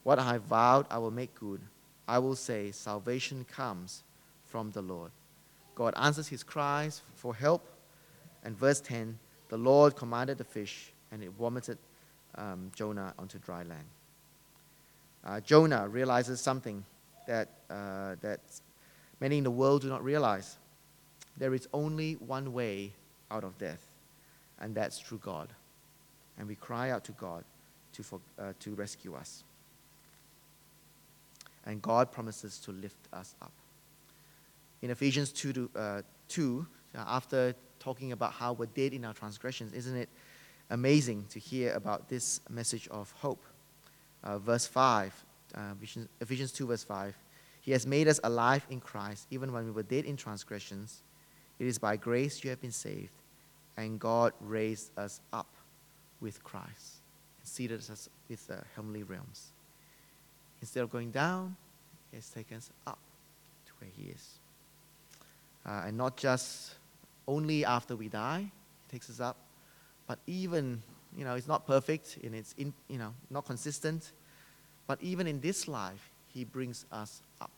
What 0.04 0.20
I 0.20 0.38
vowed, 0.38 0.86
I 0.90 0.98
will 0.98 1.12
make 1.12 1.36
good. 1.36 1.62
I 2.08 2.20
will 2.20 2.36
say, 2.36 2.72
Salvation 2.72 3.46
comes 3.46 4.04
from 4.46 4.72
the 4.72 4.82
Lord. 4.82 5.12
God 5.76 5.94
answers 5.98 6.28
his 6.28 6.44
cries 6.44 7.02
for 7.16 7.36
help. 7.36 7.68
And 8.44 8.58
verse 8.58 8.82
10 8.82 9.18
The 9.50 9.58
Lord 9.58 9.96
commanded 9.96 10.38
the 10.38 10.44
fish, 10.44 10.92
and 11.12 11.22
it 11.24 11.32
vomited 11.32 11.78
um, 12.36 12.72
Jonah 12.76 13.14
onto 13.20 13.40
dry 13.40 13.64
land. 13.64 13.86
Uh, 15.26 15.40
Jonah 15.42 15.88
realizes 15.88 16.40
something 16.40 16.84
that, 17.28 17.50
uh, 17.70 18.16
that 18.22 18.40
many 19.20 19.38
in 19.38 19.44
the 19.44 19.52
world 19.52 19.82
do 19.82 19.90
not 19.90 20.04
realize 20.04 20.58
there 21.38 21.54
is 21.54 21.68
only 21.74 22.14
one 22.14 22.54
way 22.54 22.94
out 23.30 23.44
of 23.44 23.58
death, 23.58 23.86
and 24.60 24.74
that's 24.74 25.00
through 25.00 25.20
God. 25.20 25.50
And 26.40 26.48
we 26.48 26.56
cry 26.56 26.90
out 26.90 27.04
to 27.04 27.12
God 27.12 27.44
to, 27.94 28.04
for, 28.04 28.20
uh, 28.40 28.54
to 28.62 28.74
rescue 28.74 29.14
us. 29.14 29.44
And 31.66 31.82
God 31.82 32.12
promises 32.12 32.58
to 32.60 32.72
lift 32.72 32.98
us 33.14 33.36
up. 33.42 33.52
In 34.82 34.90
Ephesians 34.90 35.32
2, 35.32 35.54
to, 35.54 35.70
uh, 35.76 36.02
2 36.30 36.66
uh, 36.96 37.04
after 37.06 37.54
talking 37.80 38.14
about 38.14 38.34
how 38.34 38.54
we're 38.54 38.66
dead 38.68 38.94
in 38.94 39.06
our 39.06 39.14
transgressions, 39.14 39.74
isn't 39.74 39.96
it 39.96 40.10
amazing 40.70 41.26
to 41.30 41.40
hear 41.40 41.74
about 41.74 42.08
this 42.08 42.40
message 42.50 42.88
of 42.88 43.12
hope? 43.20 43.44
Uh, 44.24 44.40
verse 44.40 44.66
5, 44.66 45.26
uh, 45.56 45.60
Ephesians 46.22 46.52
2, 46.54 46.68
verse 46.68 46.84
5. 46.84 47.16
He 47.62 47.72
has 47.72 47.86
made 47.86 48.08
us 48.08 48.20
alive 48.24 48.66
in 48.70 48.80
Christ, 48.80 49.28
even 49.30 49.52
when 49.52 49.66
we 49.66 49.72
were 49.72 49.84
dead 49.84 50.06
in 50.06 50.16
transgressions. 50.16 51.04
It 51.60 51.68
is 51.68 51.78
by 51.78 51.98
grace 51.98 52.44
you 52.44 52.50
have 52.50 52.62
been 52.62 52.72
saved, 52.72 53.12
and 53.76 54.00
God 54.00 54.34
raised 54.40 54.98
us 54.98 55.20
up 55.34 55.48
with 56.22 56.44
Christ 56.44 57.02
and 57.40 57.48
seated 57.48 57.80
us 57.80 58.10
with 58.30 58.48
the 58.48 58.62
heavenly 58.76 59.04
realms. 59.04 59.52
Instead 60.62 60.84
of 60.84 60.90
going 60.90 61.12
down, 61.12 61.56
He 62.12 62.18
has 62.18 62.30
taken 62.30 62.58
us 62.58 62.70
up 62.86 63.00
to 63.66 63.72
where 63.80 63.90
He 63.96 64.12
is. 64.12 64.40
Uh, 65.66 65.84
and 65.88 65.98
not 65.98 66.18
just 66.18 66.76
only 67.28 67.66
after 67.66 67.96
we 67.96 68.10
die, 68.10 68.52
He 68.88 68.92
takes 68.92 69.10
us 69.10 69.20
up, 69.20 69.38
but 70.08 70.20
even, 70.28 70.82
you 71.16 71.24
know, 71.24 71.36
it's 71.36 71.48
not 71.48 71.68
perfect 71.68 72.18
and 72.24 72.34
it's, 72.36 72.54
in, 72.58 72.74
you 72.88 72.98
know, 72.98 73.14
not 73.30 73.46
consistent, 73.46 74.12
but 74.88 75.02
even 75.02 75.28
in 75.28 75.40
this 75.40 75.68
life, 75.68 76.12
He 76.34 76.44
brings 76.44 76.86
us 76.92 77.22
up. 77.40 77.52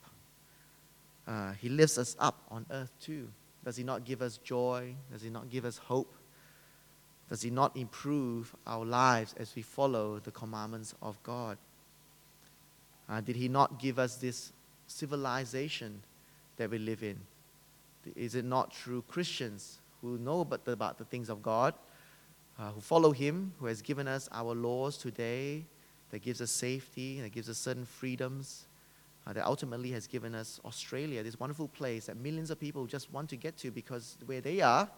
Uh, 1.27 1.53
he 1.53 1.69
lifts 1.69 1.97
us 1.97 2.15
up 2.19 2.41
on 2.49 2.65
earth 2.71 2.91
too. 2.99 3.27
Does 3.63 3.77
He 3.77 3.83
not 3.83 4.03
give 4.03 4.21
us 4.21 4.37
joy? 4.37 4.95
Does 5.11 5.21
He 5.21 5.29
not 5.29 5.49
give 5.49 5.65
us 5.65 5.77
hope? 5.77 6.13
Does 7.31 7.43
He 7.43 7.49
not 7.49 7.77
improve 7.77 8.53
our 8.67 8.83
lives 8.83 9.33
as 9.39 9.55
we 9.55 9.61
follow 9.61 10.19
the 10.19 10.31
commandments 10.31 10.93
of 11.01 11.17
God? 11.23 11.57
Uh, 13.07 13.21
did 13.21 13.37
He 13.37 13.47
not 13.47 13.79
give 13.79 13.97
us 13.97 14.17
this 14.17 14.51
civilization 14.85 16.01
that 16.57 16.69
we 16.69 16.77
live 16.77 17.03
in? 17.03 17.17
Is 18.17 18.35
it 18.35 18.43
not 18.43 18.75
through 18.75 19.03
Christians 19.03 19.79
who 20.01 20.17
know 20.17 20.41
about 20.41 20.65
the, 20.65 20.73
about 20.73 20.97
the 20.97 21.05
things 21.05 21.29
of 21.29 21.41
God, 21.41 21.73
uh, 22.59 22.71
who 22.71 22.81
follow 22.81 23.11
Him, 23.13 23.53
who 23.61 23.67
has 23.67 23.81
given 23.81 24.09
us 24.09 24.27
our 24.33 24.53
laws 24.53 24.97
today, 24.97 25.63
that 26.09 26.21
gives 26.21 26.41
us 26.41 26.51
safety, 26.51 27.21
that 27.21 27.31
gives 27.31 27.49
us 27.49 27.57
certain 27.57 27.85
freedoms, 27.85 28.65
uh, 29.25 29.31
that 29.31 29.45
ultimately 29.45 29.91
has 29.91 30.05
given 30.05 30.35
us 30.35 30.59
Australia, 30.65 31.23
this 31.23 31.39
wonderful 31.39 31.69
place 31.69 32.07
that 32.07 32.17
millions 32.17 32.51
of 32.51 32.59
people 32.59 32.85
just 32.87 33.09
want 33.13 33.29
to 33.29 33.37
get 33.37 33.55
to 33.55 33.71
because 33.71 34.17
where 34.25 34.41
they 34.41 34.59
are, 34.59 34.89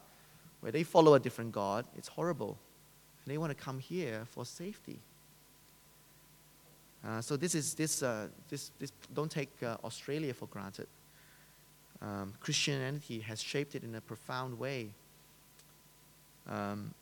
where 0.63 0.71
they 0.71 0.83
follow 0.83 1.13
a 1.13 1.19
different 1.19 1.51
God, 1.51 1.85
it's 1.97 2.07
horrible. 2.07 2.57
And 3.23 3.33
they 3.33 3.37
want 3.37 3.55
to 3.55 3.61
come 3.61 3.79
here 3.79 4.23
for 4.25 4.45
safety. 4.45 4.97
Uh, 7.05 7.19
so 7.19 7.35
this 7.35 7.53
is 7.53 7.73
this, 7.73 8.01
uh, 8.01 8.27
this, 8.47 8.71
this 8.79 8.93
don't 9.13 9.29
take 9.29 9.51
uh, 9.61 9.75
Australia 9.83 10.33
for 10.33 10.45
granted. 10.45 10.87
Um, 12.01 12.33
Christianity 12.39 13.19
has 13.19 13.41
shaped 13.41 13.75
it 13.75 13.83
in 13.83 13.93
a 13.95 14.01
profound 14.01 14.57
way. 14.57 14.87
Um, 16.49 16.93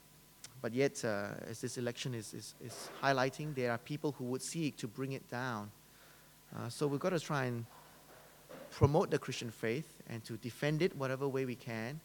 but 0.60 0.74
yet, 0.74 1.06
uh, 1.06 1.28
as 1.48 1.62
this 1.62 1.78
election 1.78 2.16
is, 2.16 2.34
is, 2.34 2.56
is 2.66 2.90
highlighting, 3.02 3.54
there 3.54 3.72
are 3.72 3.78
people 3.78 4.16
who 4.18 4.26
would 4.26 4.42
seek 4.42 4.76
to 4.78 4.88
bring 4.88 5.12
it 5.12 5.30
down 5.30 5.70
uh, 6.56 6.68
so 6.68 6.86
we've 6.86 7.00
got 7.00 7.12
to 7.12 7.20
try 7.20 7.46
and 7.46 7.66
promote 8.72 9.10
the 9.10 9.20
Christian 9.20 9.52
faith 9.52 10.02
and 10.10 10.24
to 10.26 10.34
defend 10.38 10.82
it 10.82 10.96
whatever 10.98 11.28
way 11.28 11.46
we 11.46 11.56
can 11.56 12.00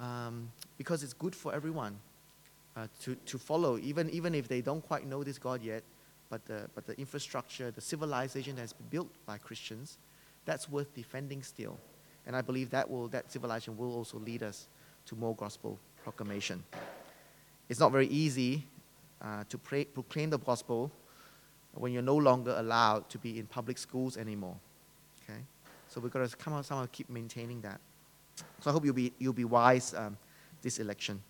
um, 0.00 0.50
because 0.76 1.02
it's 1.02 1.12
good 1.12 1.34
for 1.34 1.54
everyone 1.54 1.96
uh, 2.76 2.86
to, 3.02 3.14
to 3.26 3.38
follow, 3.38 3.78
even, 3.78 4.10
even 4.10 4.34
if 4.34 4.48
they 4.48 4.60
don't 4.60 4.84
quite 4.86 5.06
know 5.06 5.22
this 5.22 5.38
God 5.38 5.62
yet. 5.62 5.82
but 6.34 6.44
the, 6.46 6.68
but 6.74 6.84
the 6.86 6.98
infrastructure, 6.98 7.70
the 7.70 7.80
civilization 7.80 8.56
that 8.56 8.62
has 8.62 8.72
been 8.72 8.88
built 8.90 9.10
by 9.24 9.38
Christians, 9.38 9.98
that's 10.44 10.68
worth 10.68 10.92
defending 10.94 11.42
still. 11.42 11.78
And 12.26 12.34
I 12.34 12.40
believe 12.40 12.70
that, 12.70 12.90
will, 12.90 13.08
that 13.08 13.30
civilization 13.30 13.76
will 13.76 13.94
also 13.94 14.18
lead 14.18 14.42
us 14.42 14.66
to 15.06 15.14
more 15.14 15.36
gospel 15.36 15.78
proclamation. 16.02 16.64
It's 17.68 17.78
not 17.78 17.92
very 17.92 18.08
easy 18.08 18.64
uh, 19.22 19.44
to 19.48 19.58
pray, 19.58 19.84
proclaim 19.84 20.30
the 20.30 20.38
gospel 20.38 20.90
when 21.74 21.92
you're 21.92 22.02
no 22.02 22.16
longer 22.16 22.54
allowed 22.58 23.08
to 23.10 23.18
be 23.18 23.38
in 23.38 23.46
public 23.46 23.78
schools 23.78 24.16
anymore. 24.16 24.56
Okay? 25.22 25.40
So 25.88 26.00
we've 26.00 26.12
got 26.12 26.28
to 26.28 26.64
somehow 26.64 26.86
keep 26.90 27.08
maintaining 27.08 27.60
that. 27.60 27.80
So 28.60 28.70
I 28.70 28.72
hope 28.72 28.84
you'll 28.84 28.94
be, 28.94 29.12
you'll 29.18 29.32
be 29.32 29.44
wise 29.44 29.94
um, 29.94 30.16
this 30.62 30.78
election. 30.78 31.22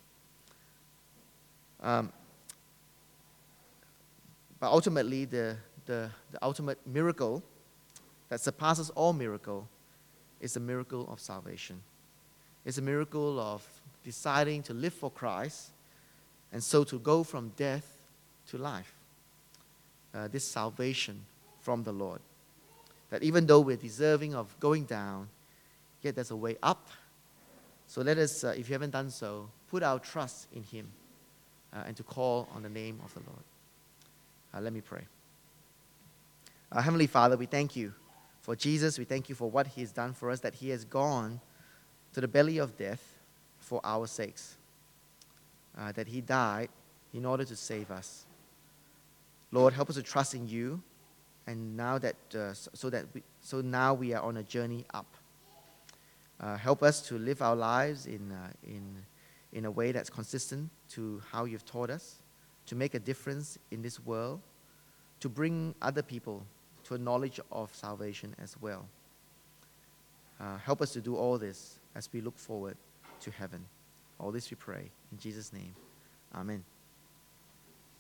Um, 1.82 2.12
but 4.60 4.70
ultimately, 4.70 5.24
the, 5.24 5.56
the, 5.84 6.10
the 6.30 6.42
ultimate 6.42 6.78
miracle 6.86 7.42
that 8.28 8.40
surpasses 8.40 8.90
all 8.90 9.12
miracle 9.12 9.68
is 10.40 10.54
the 10.54 10.60
miracle 10.60 11.08
of 11.10 11.20
salvation. 11.20 11.82
It's 12.64 12.78
a 12.78 12.82
miracle 12.82 13.38
of 13.38 13.66
deciding 14.04 14.62
to 14.64 14.74
live 14.74 14.94
for 14.94 15.10
Christ 15.10 15.70
and 16.52 16.62
so 16.62 16.84
to 16.84 16.98
go 16.98 17.24
from 17.24 17.50
death 17.56 17.98
to 18.48 18.58
life. 18.58 18.94
Uh, 20.14 20.28
this 20.28 20.44
salvation 20.44 21.20
from 21.60 21.82
the 21.82 21.92
Lord. 21.92 22.20
That 23.10 23.22
even 23.22 23.46
though 23.46 23.60
we're 23.60 23.76
deserving 23.76 24.34
of 24.34 24.54
going 24.60 24.84
down, 24.84 25.28
yet 26.04 26.14
there's 26.14 26.30
a 26.30 26.36
way 26.36 26.56
up. 26.62 26.88
So 27.86 28.02
let 28.02 28.18
us, 28.18 28.44
uh, 28.44 28.54
if 28.56 28.68
you 28.68 28.74
haven't 28.74 28.90
done 28.90 29.10
so, 29.10 29.48
put 29.68 29.82
our 29.82 29.98
trust 29.98 30.48
in 30.54 30.62
Him 30.62 30.88
uh, 31.72 31.82
and 31.86 31.96
to 31.96 32.02
call 32.02 32.48
on 32.54 32.62
the 32.62 32.68
name 32.68 33.00
of 33.04 33.12
the 33.14 33.20
Lord. 33.20 33.42
Uh, 34.54 34.60
let 34.60 34.72
me 34.72 34.80
pray. 34.80 35.02
Uh, 36.70 36.80
Heavenly 36.80 37.06
Father, 37.06 37.36
we 37.36 37.46
thank 37.46 37.76
you 37.76 37.92
for 38.40 38.56
Jesus. 38.56 38.98
We 38.98 39.04
thank 39.04 39.28
you 39.28 39.34
for 39.34 39.50
what 39.50 39.66
He 39.68 39.80
has 39.80 39.92
done 39.92 40.12
for 40.12 40.30
us, 40.30 40.40
that 40.40 40.54
He 40.54 40.70
has 40.70 40.84
gone 40.84 41.40
to 42.12 42.20
the 42.20 42.28
belly 42.28 42.58
of 42.58 42.76
death 42.76 43.02
for 43.58 43.80
our 43.84 44.06
sakes, 44.06 44.56
uh, 45.78 45.92
that 45.92 46.08
He 46.08 46.20
died 46.20 46.68
in 47.12 47.24
order 47.24 47.44
to 47.44 47.56
save 47.56 47.90
us. 47.90 48.26
Lord, 49.52 49.72
help 49.72 49.88
us 49.88 49.96
to 49.96 50.02
trust 50.02 50.34
in 50.34 50.48
you, 50.48 50.82
and 51.46 51.76
now 51.76 51.98
that 51.98 52.16
uh, 52.34 52.52
so 52.54 52.90
that 52.90 53.04
we, 53.14 53.22
so 53.40 53.60
now 53.60 53.94
we 53.94 54.12
are 54.12 54.22
on 54.22 54.36
a 54.38 54.42
journey 54.42 54.84
up. 54.92 55.06
Uh, 56.40 56.56
help 56.56 56.82
us 56.82 57.00
to 57.00 57.18
live 57.18 57.42
our 57.42 57.56
lives 57.56 58.06
in, 58.06 58.32
uh, 58.32 58.48
in, 58.66 58.82
in 59.52 59.64
a 59.64 59.70
way 59.70 59.92
that's 59.92 60.10
consistent 60.10 60.68
to 60.88 61.22
how 61.30 61.44
you've 61.44 61.64
taught 61.64 61.90
us 61.90 62.16
to 62.66 62.74
make 62.74 62.94
a 62.94 62.98
difference 62.98 63.58
in 63.70 63.82
this 63.82 64.00
world, 64.04 64.40
to 65.20 65.28
bring 65.28 65.74
other 65.82 66.02
people 66.02 66.44
to 66.84 66.94
a 66.94 66.98
knowledge 66.98 67.40
of 67.52 67.74
salvation 67.74 68.34
as 68.42 68.56
well. 68.60 68.86
Uh, 70.40 70.58
help 70.58 70.82
us 70.82 70.92
to 70.92 71.00
do 71.00 71.16
all 71.16 71.38
this 71.38 71.78
as 71.94 72.08
we 72.12 72.20
look 72.20 72.38
forward 72.38 72.76
to 73.20 73.30
heaven. 73.30 73.64
All 74.18 74.32
this 74.32 74.50
we 74.50 74.56
pray 74.56 74.90
in 75.12 75.18
Jesus' 75.18 75.52
name. 75.52 75.74
Amen. 76.34 76.73